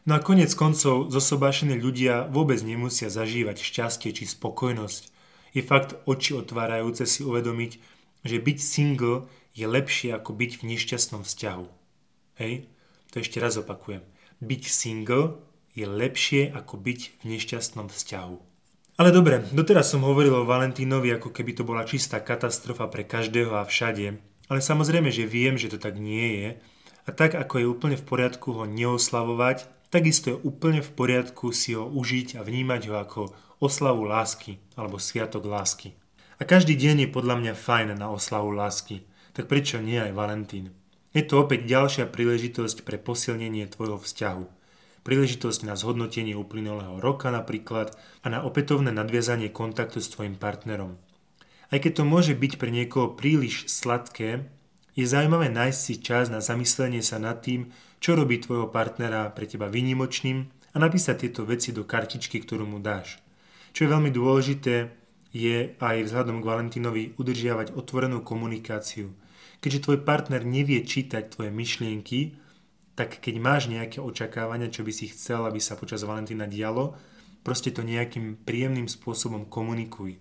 No 0.03 0.17
a 0.17 0.23
konec 0.23 0.51
koncov 0.57 1.13
zosobášení 1.13 1.77
ľudia 1.77 2.25
vôbec 2.27 2.57
nemusia 2.65 3.13
zažívať 3.13 3.61
šťastie 3.61 4.09
či 4.17 4.25
spokojnosť. 4.25 5.03
Je 5.53 5.61
fakt 5.61 5.93
oči 6.09 6.33
otvárajúce 6.33 7.05
si 7.05 7.21
uvedomiť, 7.21 7.71
že 8.25 8.41
byť 8.41 8.57
single 8.57 9.29
je 9.53 9.67
lepšie 9.67 10.15
ako 10.15 10.33
byť 10.33 10.51
v 10.57 10.67
nešťastnom 10.73 11.21
vzťahu. 11.21 11.65
Hej? 12.41 12.65
To 13.13 13.15
ešte 13.19 13.37
raz 13.37 13.59
opakujem. 13.59 14.01
Byť 14.41 14.63
single 14.65 15.37
je 15.77 15.85
lepšie 15.85 16.49
ako 16.49 16.81
byť 16.81 16.99
v 17.21 17.23
nešťastnom 17.37 17.93
vzťahu. 17.93 18.37
Ale 18.97 19.09
dobre, 19.13 19.45
doteraz 19.53 19.93
som 19.93 20.01
hovoril 20.01 20.33
o 20.33 20.49
Valentínovi, 20.49 21.13
ako 21.13 21.29
keby 21.29 21.57
to 21.57 21.63
bola 21.63 21.85
čistá 21.85 22.19
katastrofa 22.19 22.89
pre 22.89 23.05
každého 23.05 23.53
a 23.53 23.63
všade. 23.69 24.17
Ale 24.49 24.59
samozrejme, 24.59 25.13
že 25.13 25.29
viem, 25.29 25.55
že 25.55 25.71
to 25.71 25.77
tak 25.77 25.95
nie 26.01 26.41
je. 26.41 26.49
A 27.05 27.09
tak 27.13 27.37
ako 27.37 27.55
je 27.61 27.71
úplne 27.71 27.97
v 27.97 28.05
poriadku 28.05 28.51
ho 28.57 28.65
neoslavovať, 28.65 29.69
takisto 29.93 30.33
je 30.33 30.41
úplne 30.41 30.81
v 30.81 30.91
poriadku 30.93 31.53
si 31.53 31.77
ho 31.77 31.85
užiť 31.85 32.37
a 32.37 32.45
vnímať 32.45 32.81
ho 32.89 32.95
ako 32.97 33.21
oslavu 33.61 34.09
lásky 34.09 34.57
alebo 34.73 34.97
sviatok 34.97 35.45
lásky. 35.45 35.93
A 36.41 36.49
každý 36.49 36.73
deň 36.73 37.05
je 37.05 37.13
podľa 37.13 37.37
mňa 37.37 37.53
fajn 37.53 37.87
na 38.01 38.09
oslavu 38.09 38.49
lásky. 38.49 39.05
Tak 39.37 39.45
prečo 39.45 39.77
nie 39.77 40.01
aj 40.01 40.17
Valentín? 40.17 40.73
Je 41.11 41.23
to 41.27 41.43
opäť 41.43 41.67
ďalšia 41.67 42.05
príležitosť 42.07 42.87
pre 42.87 42.95
posilnenie 42.95 43.67
tvojho 43.67 43.99
vzťahu 43.99 44.61
príležitosť 45.01 45.65
na 45.65 45.73
zhodnotenie 45.73 46.37
uplynulého 46.37 47.01
roka 47.01 47.33
napríklad 47.33 47.93
a 48.21 48.27
na 48.29 48.45
opätovné 48.45 48.93
nadviazanie 48.93 49.49
kontaktu 49.49 49.97
s 49.97 50.13
tvojim 50.13 50.37
partnerom. 50.37 50.97
Aj 51.71 51.79
keď 51.79 52.01
to 52.01 52.03
môže 52.05 52.33
byť 52.35 52.53
pre 52.59 52.69
niekoho 52.69 53.15
príliš 53.15 53.65
sladké, 53.71 54.45
je 54.91 55.05
zaujímavé 55.07 55.47
nájsť 55.47 55.79
si 55.79 55.95
čas 56.03 56.27
na 56.27 56.43
zamyslenie 56.43 56.99
sa 56.99 57.15
nad 57.15 57.39
tým, 57.39 57.71
čo 58.03 58.19
robí 58.19 58.43
tvojho 58.43 58.67
partnera 58.67 59.31
pre 59.31 59.47
teba 59.47 59.71
výnimočným 59.71 60.51
a 60.75 60.77
napísať 60.77 61.27
tieto 61.27 61.47
veci 61.47 61.71
do 61.71 61.87
kartičky, 61.87 62.43
ktorú 62.43 62.67
mu 62.67 62.83
dáš. 62.83 63.23
Čo 63.71 63.87
je 63.87 63.93
veľmi 63.95 64.11
dôležité, 64.11 64.91
je 65.31 65.71
aj 65.79 65.97
vzhľadom 66.11 66.43
k 66.43 66.47
Valentínovi 66.51 67.03
udržiavať 67.15 67.71
otvorenú 67.71 68.19
komunikáciu. 68.19 69.15
Keďže 69.61 69.83
tvoj 69.85 69.99
partner 70.01 70.41
nevie 70.41 70.81
čítať 70.81 71.37
tvoje 71.37 71.53
myšlienky, 71.53 72.33
tak 72.97 73.21
keď 73.21 73.35
máš 73.37 73.69
nejaké 73.69 74.01
očakávania, 74.01 74.73
čo 74.73 74.81
by 74.81 74.91
si 74.91 75.13
chcel, 75.13 75.45
aby 75.45 75.61
sa 75.61 75.77
počas 75.77 76.01
Valentína 76.01 76.49
dialo, 76.49 76.97
proste 77.45 77.69
to 77.69 77.85
nejakým 77.85 78.41
príjemným 78.41 78.89
spôsobom 78.89 79.45
komunikuj. 79.47 80.17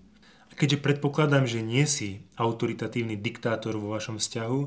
A 0.50 0.52
keďže 0.52 0.82
predpokladám, 0.84 1.48
že 1.48 1.64
nie 1.64 1.84
si 1.88 2.24
autoritatívny 2.36 3.16
diktátor 3.16 3.80
vo 3.80 3.96
vašom 3.96 4.20
vzťahu, 4.20 4.60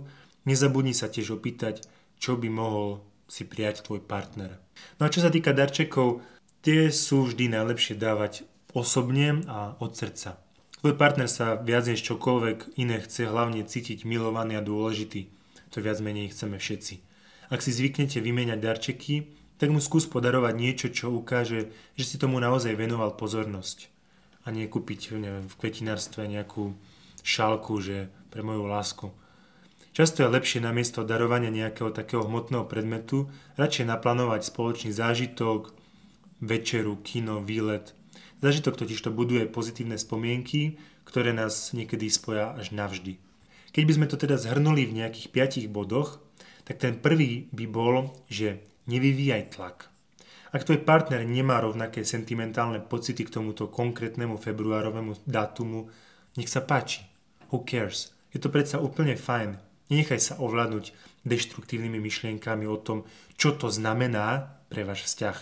nezabudni 0.50 0.92
sa 0.92 1.08
tiež 1.08 1.38
opýtať, 1.38 1.86
čo 2.20 2.36
by 2.36 2.50
mohol 2.50 3.04
si 3.28 3.48
prijať 3.48 3.88
tvoj 3.88 4.04
partner. 4.04 4.60
No 5.00 5.08
a 5.08 5.14
čo 5.14 5.24
sa 5.24 5.32
týka 5.32 5.56
darčekov, 5.56 6.22
tie 6.62 6.92
sú 6.92 7.30
vždy 7.30 7.52
najlepšie 7.52 7.96
dávať 7.98 8.48
osobne 8.76 9.44
a 9.48 9.78
od 9.80 9.92
srdca. 9.96 10.43
Tvoj 10.84 11.00
partner 11.00 11.32
sa 11.32 11.56
viac 11.56 11.88
než 11.88 12.04
čokoľvek 12.04 12.76
iné 12.76 13.00
chce 13.00 13.32
hlavne 13.32 13.64
cítiť 13.64 14.04
milovaný 14.04 14.60
a 14.60 14.68
dôležitý. 14.68 15.32
To 15.72 15.80
viac 15.80 16.04
menej 16.04 16.36
chceme 16.36 16.60
všetci. 16.60 17.00
Ak 17.48 17.64
si 17.64 17.72
zvyknete 17.72 18.20
vymieňať 18.20 18.60
darčeky, 18.60 19.32
tak 19.56 19.72
mu 19.72 19.80
skús 19.80 20.12
podarovať 20.12 20.60
niečo, 20.60 20.92
čo 20.92 21.16
ukáže, 21.16 21.72
že 21.96 22.04
si 22.04 22.20
tomu 22.20 22.36
naozaj 22.44 22.76
venoval 22.76 23.16
pozornosť. 23.16 23.88
A 24.44 24.52
nie 24.52 24.68
kúpiť 24.68 25.16
neviem, 25.16 25.48
v 25.48 25.56
kvetinárstve 25.56 26.28
nejakú 26.28 26.76
šálku, 27.24 27.80
že 27.80 28.12
pre 28.28 28.44
moju 28.44 28.68
lásku. 28.68 29.08
Často 29.96 30.28
je 30.28 30.36
lepšie 30.36 30.60
namiesto 30.60 31.08
darovania 31.08 31.48
nejakého 31.48 31.96
takého 31.96 32.28
hmotného 32.28 32.68
predmetu 32.68 33.32
radšej 33.56 33.88
naplánovať 33.88 34.52
spoločný 34.52 34.92
zážitok, 34.92 35.72
večeru, 36.44 37.00
kino, 37.08 37.40
výlet. 37.40 37.96
Zážitok 38.44 38.76
totiž 38.76 39.00
to 39.00 39.16
buduje 39.16 39.48
pozitívne 39.48 39.96
spomienky, 39.96 40.76
ktoré 41.08 41.32
nás 41.32 41.72
niekedy 41.72 42.12
spoja 42.12 42.52
až 42.52 42.76
navždy. 42.76 43.16
Keď 43.72 43.84
by 43.88 43.94
sme 43.96 44.10
to 44.12 44.20
teda 44.20 44.36
zhrnuli 44.36 44.84
v 44.84 45.00
nejakých 45.00 45.32
piatich 45.32 45.68
bodoch, 45.72 46.20
tak 46.68 46.84
ten 46.84 47.00
prvý 47.00 47.48
by 47.56 47.66
bol, 47.72 48.12
že 48.28 48.68
nevyvíjaj 48.92 49.56
tlak. 49.56 49.88
Ak 50.52 50.68
tvoj 50.68 50.84
partner 50.84 51.24
nemá 51.24 51.64
rovnaké 51.64 52.04
sentimentálne 52.04 52.84
pocity 52.84 53.24
k 53.24 53.32
tomuto 53.32 53.72
konkrétnemu 53.72 54.36
februárovému 54.36 55.24
dátumu, 55.24 55.88
nech 56.36 56.52
sa 56.52 56.68
páči. 56.68 57.08
Who 57.48 57.64
cares? 57.64 58.12
Je 58.36 58.44
to 58.44 58.52
predsa 58.52 58.84
úplne 58.84 59.16
fajn. 59.16 59.56
Nenechaj 59.88 60.20
sa 60.20 60.34
ovládnuť 60.44 60.92
deštruktívnymi 61.24 61.96
myšlienkami 61.96 62.68
o 62.68 62.76
tom, 62.76 63.08
čo 63.40 63.56
to 63.56 63.72
znamená 63.72 64.60
pre 64.68 64.84
váš 64.84 65.08
vzťah. 65.08 65.38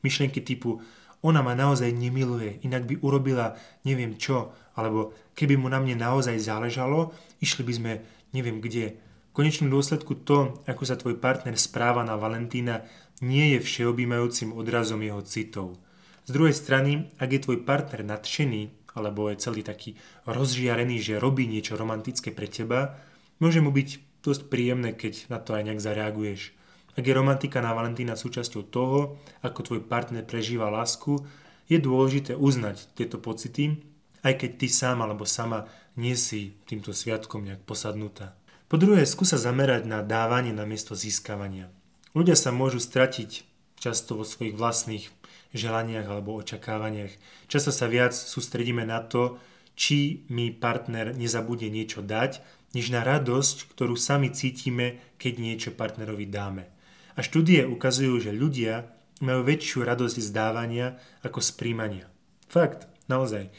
Myšlienky 0.00 0.40
typu 0.40 0.80
ona 1.22 1.42
ma 1.42 1.54
naozaj 1.58 1.90
nemiluje, 1.90 2.62
inak 2.62 2.86
by 2.86 2.94
urobila 3.02 3.58
neviem 3.82 4.14
čo, 4.14 4.54
alebo 4.78 5.14
keby 5.34 5.58
mu 5.58 5.66
na 5.66 5.82
mne 5.82 5.98
naozaj 5.98 6.38
záležalo, 6.38 7.10
išli 7.42 7.62
by 7.66 7.72
sme 7.74 7.92
neviem 8.30 8.62
kde, 8.62 8.98
konečnom 9.38 9.70
dôsledku 9.70 10.26
to, 10.26 10.58
ako 10.66 10.82
sa 10.82 10.98
tvoj 10.98 11.22
partner 11.22 11.54
správa 11.54 12.02
na 12.02 12.18
Valentína, 12.18 12.82
nie 13.22 13.54
je 13.54 13.62
všeobjímajúcim 13.62 14.50
odrazom 14.50 14.98
jeho 14.98 15.22
citov. 15.22 15.78
Z 16.26 16.34
druhej 16.34 16.58
strany, 16.58 17.06
ak 17.22 17.30
je 17.30 17.44
tvoj 17.46 17.62
partner 17.62 18.02
nadšený, 18.02 18.90
alebo 18.98 19.30
je 19.30 19.38
celý 19.38 19.62
taký 19.62 19.94
rozžiarený, 20.26 20.98
že 20.98 21.22
robí 21.22 21.46
niečo 21.46 21.78
romantické 21.78 22.34
pre 22.34 22.50
teba, 22.50 22.98
môže 23.38 23.62
mu 23.62 23.70
byť 23.70 24.22
dosť 24.26 24.42
príjemné, 24.50 24.98
keď 24.98 25.30
na 25.30 25.38
to 25.38 25.54
aj 25.54 25.62
nejak 25.70 25.86
zareaguješ. 25.86 26.57
Ak 26.98 27.06
je 27.06 27.14
romantika 27.14 27.62
na 27.62 27.70
Valentína 27.78 28.18
súčasťou 28.18 28.74
toho, 28.74 29.22
ako 29.46 29.62
tvoj 29.62 29.80
partner 29.86 30.26
prežíva 30.26 30.66
lásku, 30.66 31.22
je 31.70 31.78
dôležité 31.78 32.34
uznať 32.34 32.90
tieto 32.98 33.22
pocity, 33.22 33.78
aj 34.26 34.34
keď 34.42 34.50
ty 34.58 34.66
sám 34.66 35.06
alebo 35.06 35.22
sama 35.22 35.70
nie 35.94 36.18
si 36.18 36.58
týmto 36.66 36.90
sviatkom 36.90 37.46
nejak 37.46 37.62
posadnutá. 37.62 38.34
Po 38.66 38.82
druhé, 38.82 39.06
skúsa 39.06 39.38
zamerať 39.38 39.86
na 39.86 40.02
dávanie 40.02 40.50
na 40.50 40.66
miesto 40.66 40.98
získavania. 40.98 41.70
Ľudia 42.18 42.34
sa 42.34 42.50
môžu 42.50 42.82
stratiť 42.82 43.46
často 43.78 44.18
vo 44.18 44.26
svojich 44.26 44.58
vlastných 44.58 45.06
želaniach 45.54 46.10
alebo 46.10 46.34
očakávaniach. 46.42 47.14
Často 47.46 47.70
sa 47.70 47.86
viac 47.86 48.10
sústredíme 48.10 48.82
na 48.82 49.06
to, 49.06 49.38
či 49.78 50.26
mi 50.34 50.50
partner 50.50 51.14
nezabudne 51.14 51.70
niečo 51.70 52.02
dať, 52.02 52.42
než 52.74 52.90
na 52.90 53.06
radosť, 53.06 53.70
ktorú 53.70 53.94
sami 53.94 54.34
cítime, 54.34 54.98
keď 55.14 55.32
niečo 55.38 55.70
partnerovi 55.70 56.26
dáme. 56.26 56.77
A 57.18 57.20
štúdie 57.26 57.66
ukazujú, 57.66 58.22
že 58.22 58.30
ľudia 58.30 58.94
majú 59.18 59.42
väčšiu 59.42 59.82
radosť 59.82 60.16
z 60.22 60.30
dávania 60.30 61.02
ako 61.26 61.42
z 61.42 61.50
príjmania. 61.58 62.06
Fakt, 62.46 62.86
naozaj. 63.10 63.50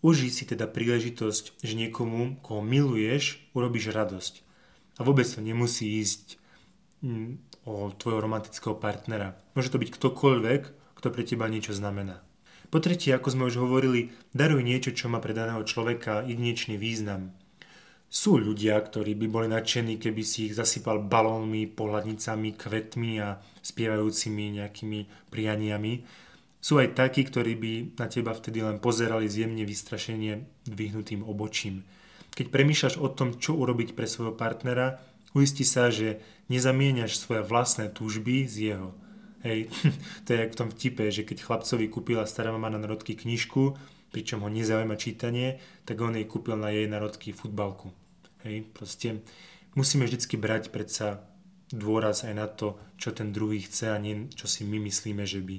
Užij 0.00 0.32
si 0.32 0.48
teda 0.48 0.64
príležitosť, 0.64 1.60
že 1.60 1.76
niekomu, 1.76 2.40
koho 2.40 2.64
miluješ, 2.64 3.44
urobíš 3.52 3.92
radosť. 3.92 4.40
A 4.96 5.04
vôbec 5.04 5.28
to 5.28 5.44
nemusí 5.44 6.00
ísť 6.00 6.40
mm, 7.04 7.36
o 7.68 7.92
tvojho 7.92 8.24
romantického 8.24 8.74
partnera. 8.80 9.36
Môže 9.52 9.68
to 9.68 9.78
byť 9.78 9.92
ktokoľvek, 9.92 10.62
kto 10.98 11.08
pre 11.12 11.22
teba 11.28 11.52
niečo 11.52 11.76
znamená. 11.76 12.24
Po 12.72 12.80
tretie, 12.80 13.12
ako 13.12 13.28
sme 13.28 13.44
už 13.52 13.60
hovorili, 13.60 14.16
daruj 14.32 14.64
niečo, 14.64 14.96
čo 14.96 15.12
má 15.12 15.20
pre 15.20 15.36
daného 15.36 15.60
človeka 15.68 16.24
jedinečný 16.24 16.80
význam. 16.80 17.36
Sú 18.12 18.36
ľudia, 18.36 18.76
ktorí 18.76 19.16
by 19.16 19.26
boli 19.32 19.48
nadšení, 19.48 19.96
keby 19.96 20.20
si 20.20 20.52
ich 20.52 20.52
zasypal 20.52 21.00
balónmi, 21.00 21.64
pohľadnicami, 21.64 22.60
kvetmi 22.60 23.16
a 23.24 23.40
spievajúcimi 23.64 24.60
nejakými 24.60 25.32
prianiami. 25.32 26.04
Sú 26.60 26.76
aj 26.76 26.92
takí, 26.92 27.24
ktorí 27.24 27.56
by 27.56 27.72
na 27.96 28.12
teba 28.12 28.36
vtedy 28.36 28.60
len 28.60 28.84
pozerali 28.84 29.32
zjemne 29.32 29.64
vystrašenie 29.64 30.44
dvihnutým 30.68 31.24
obočím. 31.24 31.88
Keď 32.36 32.52
premýšľaš 32.52 33.00
o 33.00 33.08
tom, 33.08 33.40
čo 33.40 33.56
urobiť 33.56 33.96
pre 33.96 34.04
svojho 34.04 34.36
partnera, 34.36 35.00
uisti 35.32 35.64
sa, 35.64 35.88
že 35.88 36.20
nezamieňaš 36.52 37.16
svoje 37.16 37.40
vlastné 37.48 37.96
túžby 37.96 38.44
z 38.44 38.76
jeho. 38.76 38.92
Hej, 39.40 39.72
to 40.28 40.36
je 40.36 40.40
jak 40.44 40.52
v 40.52 40.60
tom 40.60 40.68
vtipe, 40.68 41.08
že 41.08 41.24
keď 41.24 41.48
chlapcovi 41.48 41.88
kúpila 41.88 42.28
stará 42.28 42.52
mama 42.52 42.68
na 42.68 42.76
narodky 42.76 43.16
knižku, 43.16 43.72
pričom 44.12 44.44
ho 44.44 44.52
nezaujíma 44.52 45.00
čítanie, 45.00 45.64
tak 45.88 45.96
on 46.04 46.12
jej 46.12 46.28
kúpil 46.28 46.60
na 46.60 46.68
jej 46.68 46.84
narodky 46.84 47.32
futbalku. 47.32 48.01
Hej, 48.42 48.66
proste 48.74 49.22
musíme 49.78 50.06
vždycky 50.06 50.34
brať 50.36 50.74
predsa 50.74 51.22
dôraz 51.72 52.28
aj 52.28 52.34
na 52.36 52.46
to, 52.46 52.76
čo 53.00 53.16
ten 53.16 53.32
druhý 53.32 53.64
chce 53.64 53.90
a 53.90 53.96
nie 53.96 54.28
čo 54.34 54.44
si 54.44 54.62
my 54.62 54.78
myslíme, 54.82 55.24
že 55.24 55.40
by 55.40 55.56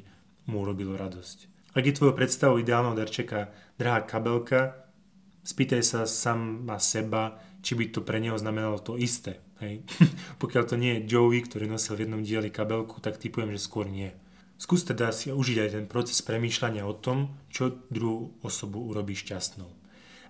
mu 0.51 0.61
urobilo 0.61 0.93
radosť. 0.93 1.49
Ak 1.73 1.83
je 1.89 1.97
tvojou 1.97 2.13
predstavou 2.13 2.61
ideálneho 2.61 2.93
darčeka 2.93 3.49
drahá 3.81 4.05
kabelka, 4.05 4.77
spýtaj 5.41 5.81
sa 5.81 5.99
sám 6.05 6.69
na 6.69 6.77
seba, 6.77 7.41
či 7.65 7.73
by 7.73 7.89
to 7.89 8.05
pre 8.05 8.21
neho 8.21 8.37
znamenalo 8.37 8.77
to 8.77 8.93
isté. 8.99 9.41
Hej. 9.57 9.81
Pokiaľ 10.43 10.63
to 10.69 10.75
nie 10.77 11.01
je 11.01 11.09
Joey, 11.09 11.41
ktorý 11.41 11.65
nosil 11.65 11.97
v 11.97 12.05
jednom 12.05 12.21
dieli 12.21 12.53
kabelku, 12.53 13.01
tak 13.01 13.17
typujem, 13.17 13.49
že 13.55 13.65
skôr 13.65 13.89
nie. 13.89 14.13
Skús 14.61 14.85
teda 14.85 15.09
si 15.09 15.33
užiť 15.33 15.57
aj 15.59 15.69
ten 15.73 15.85
proces 15.89 16.21
premýšľania 16.21 16.85
o 16.85 16.93
tom, 16.93 17.35
čo 17.49 17.83
druhú 17.89 18.37
osobu 18.45 18.79
urobí 18.85 19.17
šťastnou. 19.17 19.82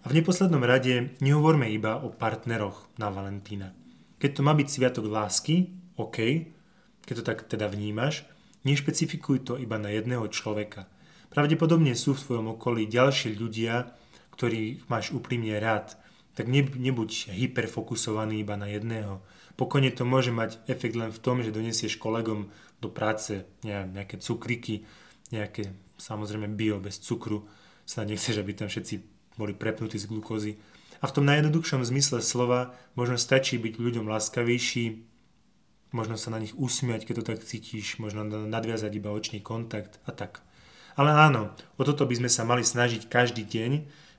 A 0.03 0.11
v 0.11 0.19
neposlednom 0.19 0.67
rade 0.67 1.15
nehovorme 1.23 1.71
iba 1.71 1.95
o 2.03 2.11
partneroch 2.11 2.91
na 2.99 3.07
Valentína. 3.07 3.71
Keď 4.19 4.31
to 4.35 4.41
má 4.43 4.51
byť 4.51 4.67
sviatok 4.67 5.07
lásky, 5.07 5.71
OK, 5.95 6.51
keď 7.07 7.13
to 7.19 7.23
tak 7.23 7.39
teda 7.47 7.71
vnímaš, 7.71 8.27
nešpecifikuj 8.67 9.47
to 9.47 9.53
iba 9.55 9.79
na 9.79 9.95
jedného 9.95 10.27
človeka. 10.27 10.91
Pravdepodobne 11.31 11.95
sú 11.95 12.19
v 12.19 12.23
tvojom 12.23 12.59
okolí 12.59 12.83
ďalší 12.91 13.39
ľudia, 13.39 13.95
ktorých 14.35 14.91
máš 14.91 15.15
úprimne 15.15 15.55
rád, 15.55 15.95
tak 16.35 16.51
nebuď 16.51 17.31
hyperfokusovaný 17.31 18.43
iba 18.43 18.59
na 18.59 18.67
jedného. 18.67 19.23
Pokojne 19.55 19.93
to 19.93 20.03
môže 20.03 20.33
mať 20.33 20.59
efekt 20.65 20.97
len 20.97 21.13
v 21.13 21.21
tom, 21.21 21.45
že 21.45 21.53
donesieš 21.53 22.01
kolegom 22.01 22.49
do 22.81 22.89
práce 22.89 23.45
nejaké 23.63 24.19
cukriky, 24.19 24.83
nejaké 25.31 25.71
samozrejme 25.95 26.51
bio 26.57 26.81
bez 26.81 26.99
cukru. 26.99 27.45
Snad 27.85 28.09
nechceš, 28.09 28.41
aby 28.41 28.51
tam 28.57 28.67
všetci 28.67 29.12
boli 29.37 29.53
prepnutí 29.53 29.97
z 29.99 30.09
glukózy. 30.09 30.59
A 31.03 31.09
v 31.09 31.15
tom 31.19 31.27
najjednoduchšom 31.27 31.83
zmysle 31.83 32.23
slova 32.23 32.75
možno 32.95 33.19
stačí 33.19 33.59
byť 33.59 33.75
ľuďom 33.75 34.07
láskavejší, 34.07 35.03
možno 35.91 36.15
sa 36.17 36.33
na 36.33 36.39
nich 36.39 36.55
usmiať, 36.55 37.05
keď 37.05 37.15
to 37.21 37.27
tak 37.33 37.39
cítiš, 37.43 37.99
možno 37.99 38.25
nadviazať 38.25 38.91
iba 38.97 39.11
očný 39.11 39.43
kontakt 39.43 39.99
a 40.07 40.15
tak. 40.15 40.41
Ale 40.95 41.11
áno, 41.13 41.53
o 41.77 41.81
toto 41.83 42.05
by 42.05 42.23
sme 42.23 42.29
sa 42.29 42.45
mali 42.45 42.61
snažiť 42.61 43.09
každý 43.09 43.43
deň, 43.45 43.71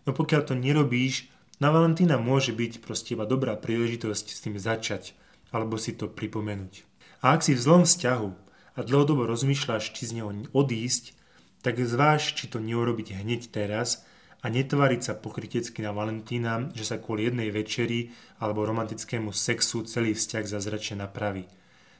no 0.06 0.10
pokiaľ 0.12 0.40
to 0.44 0.54
nerobíš, 0.58 1.30
na 1.62 1.70
Valentína 1.70 2.18
môže 2.18 2.50
byť 2.50 2.82
proste 2.82 3.14
iba 3.14 3.24
dobrá 3.24 3.54
príležitosť 3.54 4.26
s 4.26 4.42
tým 4.42 4.58
začať 4.58 5.14
alebo 5.54 5.78
si 5.78 5.94
to 5.94 6.10
pripomenúť. 6.10 6.82
A 7.22 7.38
ak 7.38 7.46
si 7.46 7.54
v 7.54 7.62
zlom 7.62 7.86
vzťahu 7.86 8.30
a 8.74 8.78
dlhodobo 8.82 9.22
rozmýšľaš, 9.30 9.94
či 9.94 10.10
z 10.10 10.18
neho 10.18 10.34
odísť, 10.50 11.14
tak 11.62 11.78
zváž, 11.78 12.34
či 12.34 12.50
to 12.50 12.58
neurobiť 12.58 13.14
hneď 13.22 13.54
teraz 13.54 14.02
a 14.44 14.52
netvariť 14.52 15.00
sa 15.00 15.16
pokrytecky 15.16 15.80
na 15.80 15.96
Valentína, 15.96 16.68
že 16.76 16.84
sa 16.84 17.00
kvôli 17.00 17.24
jednej 17.24 17.48
večeri 17.48 18.12
alebo 18.36 18.68
romantickému 18.68 19.32
sexu 19.32 19.88
celý 19.88 20.12
vzťah 20.12 20.44
zazračne 20.44 21.00
napraví. 21.00 21.48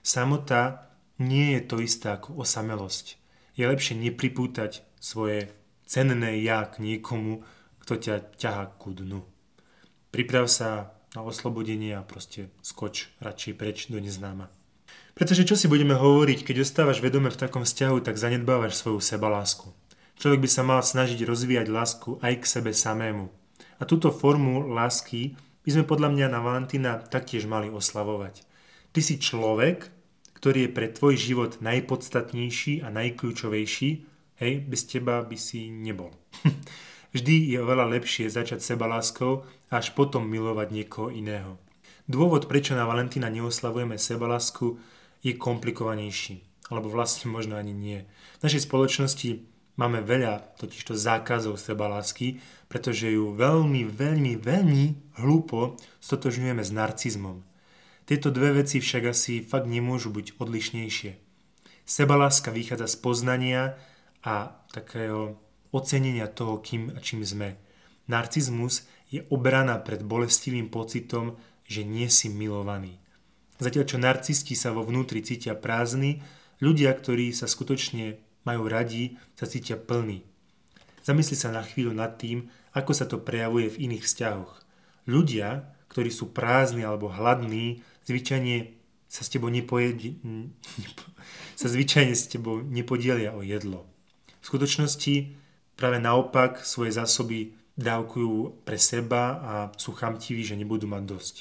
Samota 0.05 0.93
nie 1.17 1.57
je 1.57 1.61
to 1.65 1.81
isté 1.81 2.13
ako 2.13 2.45
osamelosť. 2.45 3.17
Je 3.57 3.65
lepšie 3.65 3.97
nepripútať 3.97 4.85
svoje 5.01 5.49
cenné 5.89 6.45
ja 6.45 6.69
k 6.69 6.85
niekomu, 6.85 7.41
kto 7.81 7.97
ťa 7.97 8.37
ťaha 8.37 8.77
ku 8.77 8.93
dnu. 8.93 9.25
Priprav 10.13 10.45
sa 10.45 10.93
na 11.17 11.25
oslobodenie 11.25 11.97
a 11.97 12.05
proste 12.05 12.53
skoč 12.61 13.09
radšej 13.25 13.55
preč 13.57 13.89
do 13.89 13.97
neznáma. 13.97 14.53
Pretože 15.15 15.47
čo 15.47 15.55
si 15.55 15.71
budeme 15.71 15.95
hovoriť, 15.95 16.43
keď 16.43 16.67
ostávaš 16.67 16.99
vedome 16.99 17.31
v 17.31 17.39
takom 17.39 17.63
vzťahu, 17.63 18.03
tak 18.03 18.19
zanedbávaš 18.19 18.75
svoju 18.75 18.99
sebalásku. 18.99 19.71
Človek 20.19 20.41
by 20.45 20.49
sa 20.51 20.63
mal 20.63 20.81
snažiť 20.81 21.21
rozvíjať 21.27 21.67
lásku 21.69 22.11
aj 22.23 22.43
k 22.43 22.45
sebe 22.45 22.71
samému. 22.71 23.27
A 23.79 23.83
túto 23.83 24.15
formu 24.15 24.71
lásky 24.71 25.35
by 25.65 25.71
sme 25.75 25.85
podľa 25.89 26.09
mňa 26.13 26.27
na 26.31 26.41
Valentína 26.45 26.93
taktiež 27.09 27.49
mali 27.49 27.73
oslavovať. 27.73 28.45
Ty 28.95 29.01
si 29.03 29.19
človek, 29.19 29.91
ktorý 30.39 30.69
je 30.69 30.75
pre 30.77 30.87
tvoj 30.93 31.15
život 31.19 31.59
najpodstatnejší 31.65 32.85
a 32.85 32.93
najkľúčovejší, 32.93 33.91
hej, 34.39 34.53
bez 34.63 34.81
teba 34.87 35.25
by 35.25 35.37
si 35.41 35.73
nebol. 35.73 36.13
Vždy 37.15 37.55
je 37.55 37.59
oveľa 37.63 37.95
lepšie 37.95 38.27
začať 38.27 38.61
seba 38.61 38.91
láskou 38.91 39.47
a 39.71 39.79
až 39.79 39.95
potom 39.95 40.27
milovať 40.27 40.69
niekoho 40.75 41.09
iného. 41.15 41.59
Dôvod, 42.05 42.51
prečo 42.51 42.77
na 42.77 42.85
Valentína 42.85 43.33
neoslavujeme 43.33 43.97
sebalásku, 43.97 44.77
je 45.25 45.33
komplikovanejší. 45.33 46.45
Alebo 46.69 46.93
vlastne 46.93 47.33
možno 47.33 47.57
ani 47.57 47.73
nie. 47.73 48.05
V 48.43 48.45
našej 48.45 48.69
spoločnosti 48.69 49.54
máme 49.75 50.03
veľa 50.03 50.59
totižto 50.59 50.95
zákazov 50.95 51.59
sebalásky, 51.59 52.39
pretože 52.71 53.11
ju 53.11 53.35
veľmi, 53.35 53.87
veľmi, 53.87 54.39
veľmi 54.39 54.85
hlúpo 55.23 55.79
stotožňujeme 56.03 56.63
s 56.63 56.71
narcizmom. 56.75 57.43
Tieto 58.05 58.29
dve 58.29 58.61
veci 58.61 58.85
však 58.85 59.03
asi 59.09 59.41
fakt 59.41 59.65
nemôžu 59.65 60.13
byť 60.13 60.37
odlišnejšie. 60.37 61.13
Sebaláska 61.85 62.53
vychádza 62.53 62.89
z 62.89 62.97
poznania 63.01 63.63
a 64.25 64.57
takého 64.73 65.37
ocenenia 65.73 66.29
toho, 66.29 66.61
kým 66.61 66.93
a 66.97 67.01
čím 67.01 67.25
sme. 67.25 67.61
Narcizmus 68.09 68.85
je 69.09 69.25
obrana 69.33 69.81
pred 69.81 70.05
bolestivým 70.05 70.69
pocitom, 70.69 71.37
že 71.65 71.85
nie 71.85 72.09
si 72.13 72.29
milovaný. 72.29 73.01
Zatiaľ 73.57 73.85
čo 73.87 73.97
narcisti 73.97 74.53
sa 74.59 74.75
vo 74.75 74.85
vnútri 74.85 75.25
cítia 75.25 75.57
prázdni, 75.57 76.21
ľudia, 76.61 76.93
ktorí 76.93 77.33
sa 77.33 77.49
skutočne 77.49 78.21
majú 78.45 78.69
radi, 78.69 79.17
sa 79.37 79.49
cítia 79.49 79.77
plní. 79.77 80.25
Zamysli 81.05 81.37
sa 81.37 81.53
na 81.53 81.61
chvíľu 81.61 81.93
nad 81.93 82.17
tým, 82.17 82.49
ako 82.73 82.93
sa 82.97 83.05
to 83.05 83.21
prejavuje 83.21 83.69
v 83.73 83.91
iných 83.91 84.05
vzťahoch. 84.05 84.53
Ľudia, 85.05 85.69
ktorí 85.93 86.09
sú 86.09 86.33
prázdni 86.33 86.85
alebo 86.85 87.13
hladní, 87.13 87.85
zvyčajne 88.09 88.73
sa 89.05 89.23
s 89.23 89.31
tebou 89.31 89.53
nepojedi, 89.53 90.17
sa 91.61 91.69
zvyčajne 91.69 92.15
s 92.17 92.27
tebou 92.33 92.65
nepodielia 92.65 93.37
o 93.37 93.45
jedlo. 93.45 93.85
V 94.41 94.45
skutočnosti 94.49 95.37
práve 95.77 95.99
naopak 96.01 96.65
svoje 96.65 96.97
zásoby 96.97 97.55
dávkujú 97.75 98.65
pre 98.67 98.79
seba 98.79 99.23
a 99.41 99.53
sú 99.79 99.95
chamtiví, 99.95 100.43
že 100.47 100.59
nebudú 100.59 100.87
mať 100.87 101.05
dosť. 101.05 101.35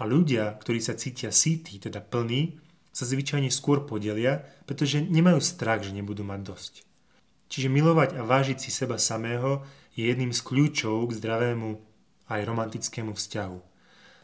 A 0.00 0.08
ľudia, 0.08 0.50
ktorí 0.58 0.82
sa 0.82 0.98
cítia 0.98 1.30
síti, 1.30 1.78
teda 1.78 2.02
plní, 2.02 2.63
sa 2.94 3.04
zvyčajne 3.04 3.50
skôr 3.50 3.82
podelia, 3.82 4.46
pretože 4.70 5.02
nemajú 5.02 5.42
strach, 5.42 5.82
že 5.82 5.90
nebudú 5.90 6.22
mať 6.22 6.40
dosť. 6.46 6.72
Čiže 7.50 7.68
milovať 7.68 8.14
a 8.14 8.22
vážiť 8.22 8.62
si 8.62 8.70
seba 8.70 8.96
samého 8.96 9.66
je 9.98 10.06
jedným 10.06 10.30
z 10.30 10.40
kľúčov 10.40 11.10
k 11.10 11.18
zdravému 11.18 11.82
aj 12.30 12.40
romantickému 12.46 13.12
vzťahu. 13.12 13.58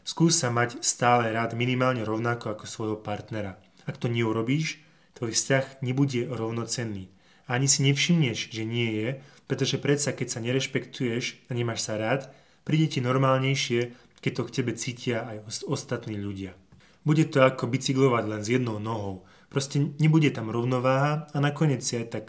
Skús 0.01 0.39
sa 0.39 0.49
mať 0.49 0.81
stále 0.81 1.29
rád 1.29 1.53
minimálne 1.53 2.01
rovnako 2.01 2.57
ako 2.57 2.65
svojho 2.65 2.97
partnera. 2.97 3.61
Ak 3.85 4.01
to 4.01 4.09
neurobíš, 4.09 4.81
tvoj 5.13 5.35
vzťah 5.35 5.85
nebude 5.85 6.25
rovnocenný 6.31 7.13
a 7.45 7.59
ani 7.59 7.67
si 7.67 7.83
nevšimneš, 7.83 8.49
že 8.49 8.63
nie 8.63 8.89
je, 8.95 9.07
pretože 9.45 9.75
predsa 9.75 10.15
keď 10.15 10.27
sa 10.31 10.39
nerešpektuješ 10.39 11.51
a 11.51 11.51
nemáš 11.51 11.83
sa 11.83 11.99
rád, 11.99 12.31
príde 12.63 12.87
ti 12.87 12.99
normálnejšie, 13.03 13.91
keď 14.23 14.31
to 14.31 14.43
k 14.47 14.53
tebe 14.55 14.71
cítia 14.79 15.27
aj 15.27 15.67
ostatní 15.67 16.15
ľudia. 16.15 16.55
Bude 17.01 17.25
to 17.25 17.41
ako 17.41 17.65
bicyklovať 17.65 18.23
len 18.29 18.41
s 18.45 18.49
jednou 18.53 18.77
nohou. 18.77 19.25
Proste 19.49 19.81
nebude 19.99 20.29
tam 20.29 20.53
rovnováha 20.53 21.27
a 21.33 21.37
nakoniec 21.41 21.81
si 21.81 21.97
aj 21.97 22.07
tak 22.13 22.25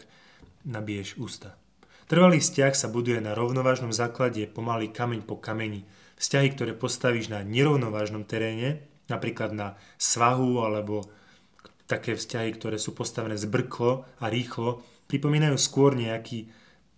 nabiješ 0.64 1.20
ústa. 1.20 1.54
Trvalý 2.08 2.42
vzťah 2.42 2.72
sa 2.76 2.92
buduje 2.92 3.20
na 3.22 3.32
rovnovážnom 3.32 3.94
základe 3.94 4.44
pomaly 4.48 4.90
kameň 4.90 5.24
po 5.24 5.38
kameni. 5.40 5.86
Vzťahy, 6.20 6.48
ktoré 6.52 6.72
postavíš 6.76 7.32
na 7.32 7.40
nerovnovážnom 7.40 8.28
teréne, 8.28 8.84
napríklad 9.08 9.56
na 9.56 9.80
svahu 9.96 10.60
alebo 10.60 11.08
také 11.88 12.16
vzťahy, 12.16 12.56
ktoré 12.56 12.76
sú 12.80 12.96
postavené 12.96 13.36
zbrklo 13.36 14.08
a 14.20 14.24
rýchlo, 14.32 14.80
pripomínajú 15.08 15.56
skôr 15.60 15.92
nejaký, 15.92 16.48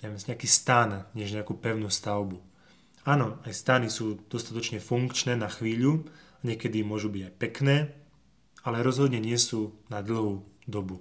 neviem, 0.02 0.18
nejaký 0.18 0.46
stan, 0.46 1.10
než 1.18 1.34
nejakú 1.34 1.58
pevnú 1.58 1.90
stavbu. 1.90 2.38
Áno, 3.04 3.42
aj 3.44 3.52
stany 3.52 3.92
sú 3.92 4.24
dostatočne 4.30 4.80
funkčné 4.80 5.36
na 5.36 5.50
chvíľu, 5.50 6.08
niekedy 6.44 6.84
môžu 6.84 7.10
byť 7.10 7.22
aj 7.26 7.34
pekné, 7.40 7.76
ale 8.62 8.84
rozhodne 8.84 9.18
nie 9.18 9.36
sú 9.40 9.74
na 9.88 10.04
dlhú 10.04 10.44
dobu. 10.68 11.00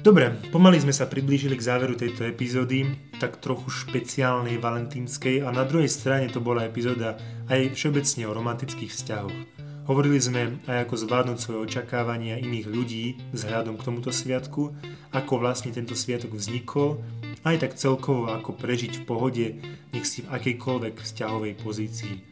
Dobre, 0.00 0.32
pomaly 0.48 0.80
sme 0.80 0.96
sa 0.96 1.04
priblížili 1.04 1.60
k 1.60 1.66
záveru 1.68 1.92
tejto 1.92 2.24
epizódy, 2.24 2.88
tak 3.20 3.36
trochu 3.36 3.68
špeciálnej 3.68 4.56
valentínskej 4.56 5.44
a 5.44 5.52
na 5.52 5.68
druhej 5.68 5.92
strane 5.92 6.32
to 6.32 6.40
bola 6.40 6.64
epizóda 6.64 7.20
aj 7.52 7.76
všeobecne 7.76 8.24
o 8.24 8.32
romantických 8.32 8.88
vzťahoch. 8.96 9.36
Hovorili 9.84 10.16
sme 10.16 10.56
aj 10.64 10.88
ako 10.88 10.94
zvládnuť 11.04 11.38
svoje 11.42 11.58
očakávania 11.68 12.40
iných 12.40 12.66
ľudí 12.70 13.04
vzhľadom 13.36 13.76
k 13.76 13.84
tomuto 13.84 14.08
sviatku, 14.08 14.72
ako 15.12 15.32
vlastne 15.36 15.68
tento 15.68 15.92
sviatok 15.92 16.32
vznikol, 16.32 17.04
aj 17.44 17.68
tak 17.68 17.76
celkovo 17.76 18.32
ako 18.32 18.56
prežiť 18.56 19.02
v 19.02 19.04
pohode, 19.04 19.46
nech 19.92 20.06
si 20.08 20.24
v 20.24 20.32
akejkoľvek 20.32 20.94
vzťahovej 20.96 21.52
pozícii. 21.60 22.29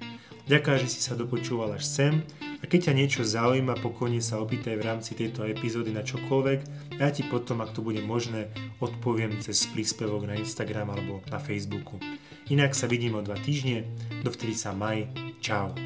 Ďakujem, 0.49 0.79
že 0.81 0.89
si 0.89 1.01
sa 1.05 1.13
dopočúval 1.13 1.77
až 1.77 1.85
sem 1.85 2.25
a 2.59 2.65
keď 2.65 2.89
ťa 2.89 2.97
niečo 2.97 3.21
zaujíma, 3.21 3.85
pokojne 3.85 4.25
sa 4.25 4.41
opýtaj 4.41 4.81
v 4.81 4.87
rámci 4.89 5.13
tejto 5.13 5.45
epizódy 5.45 5.93
na 5.93 6.01
čokoľvek 6.01 6.61
a 6.97 7.05
ja 7.05 7.13
ti 7.13 7.21
potom, 7.29 7.61
ak 7.61 7.77
to 7.77 7.85
bude 7.85 8.01
možné, 8.01 8.49
odpoviem 8.81 9.37
cez 9.45 9.69
príspevok 9.69 10.25
na 10.25 10.41
Instagram 10.41 10.89
alebo 10.89 11.21
na 11.29 11.37
Facebooku. 11.37 12.01
Inak 12.49 12.73
sa 12.73 12.89
vidím 12.89 13.21
o 13.21 13.23
dva 13.23 13.37
týždne, 13.37 13.85
dovtedy 14.25 14.57
sa 14.57 14.73
maj, 14.73 15.05
čau. 15.45 15.77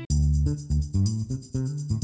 thank 0.43 1.91
you 1.91 2.02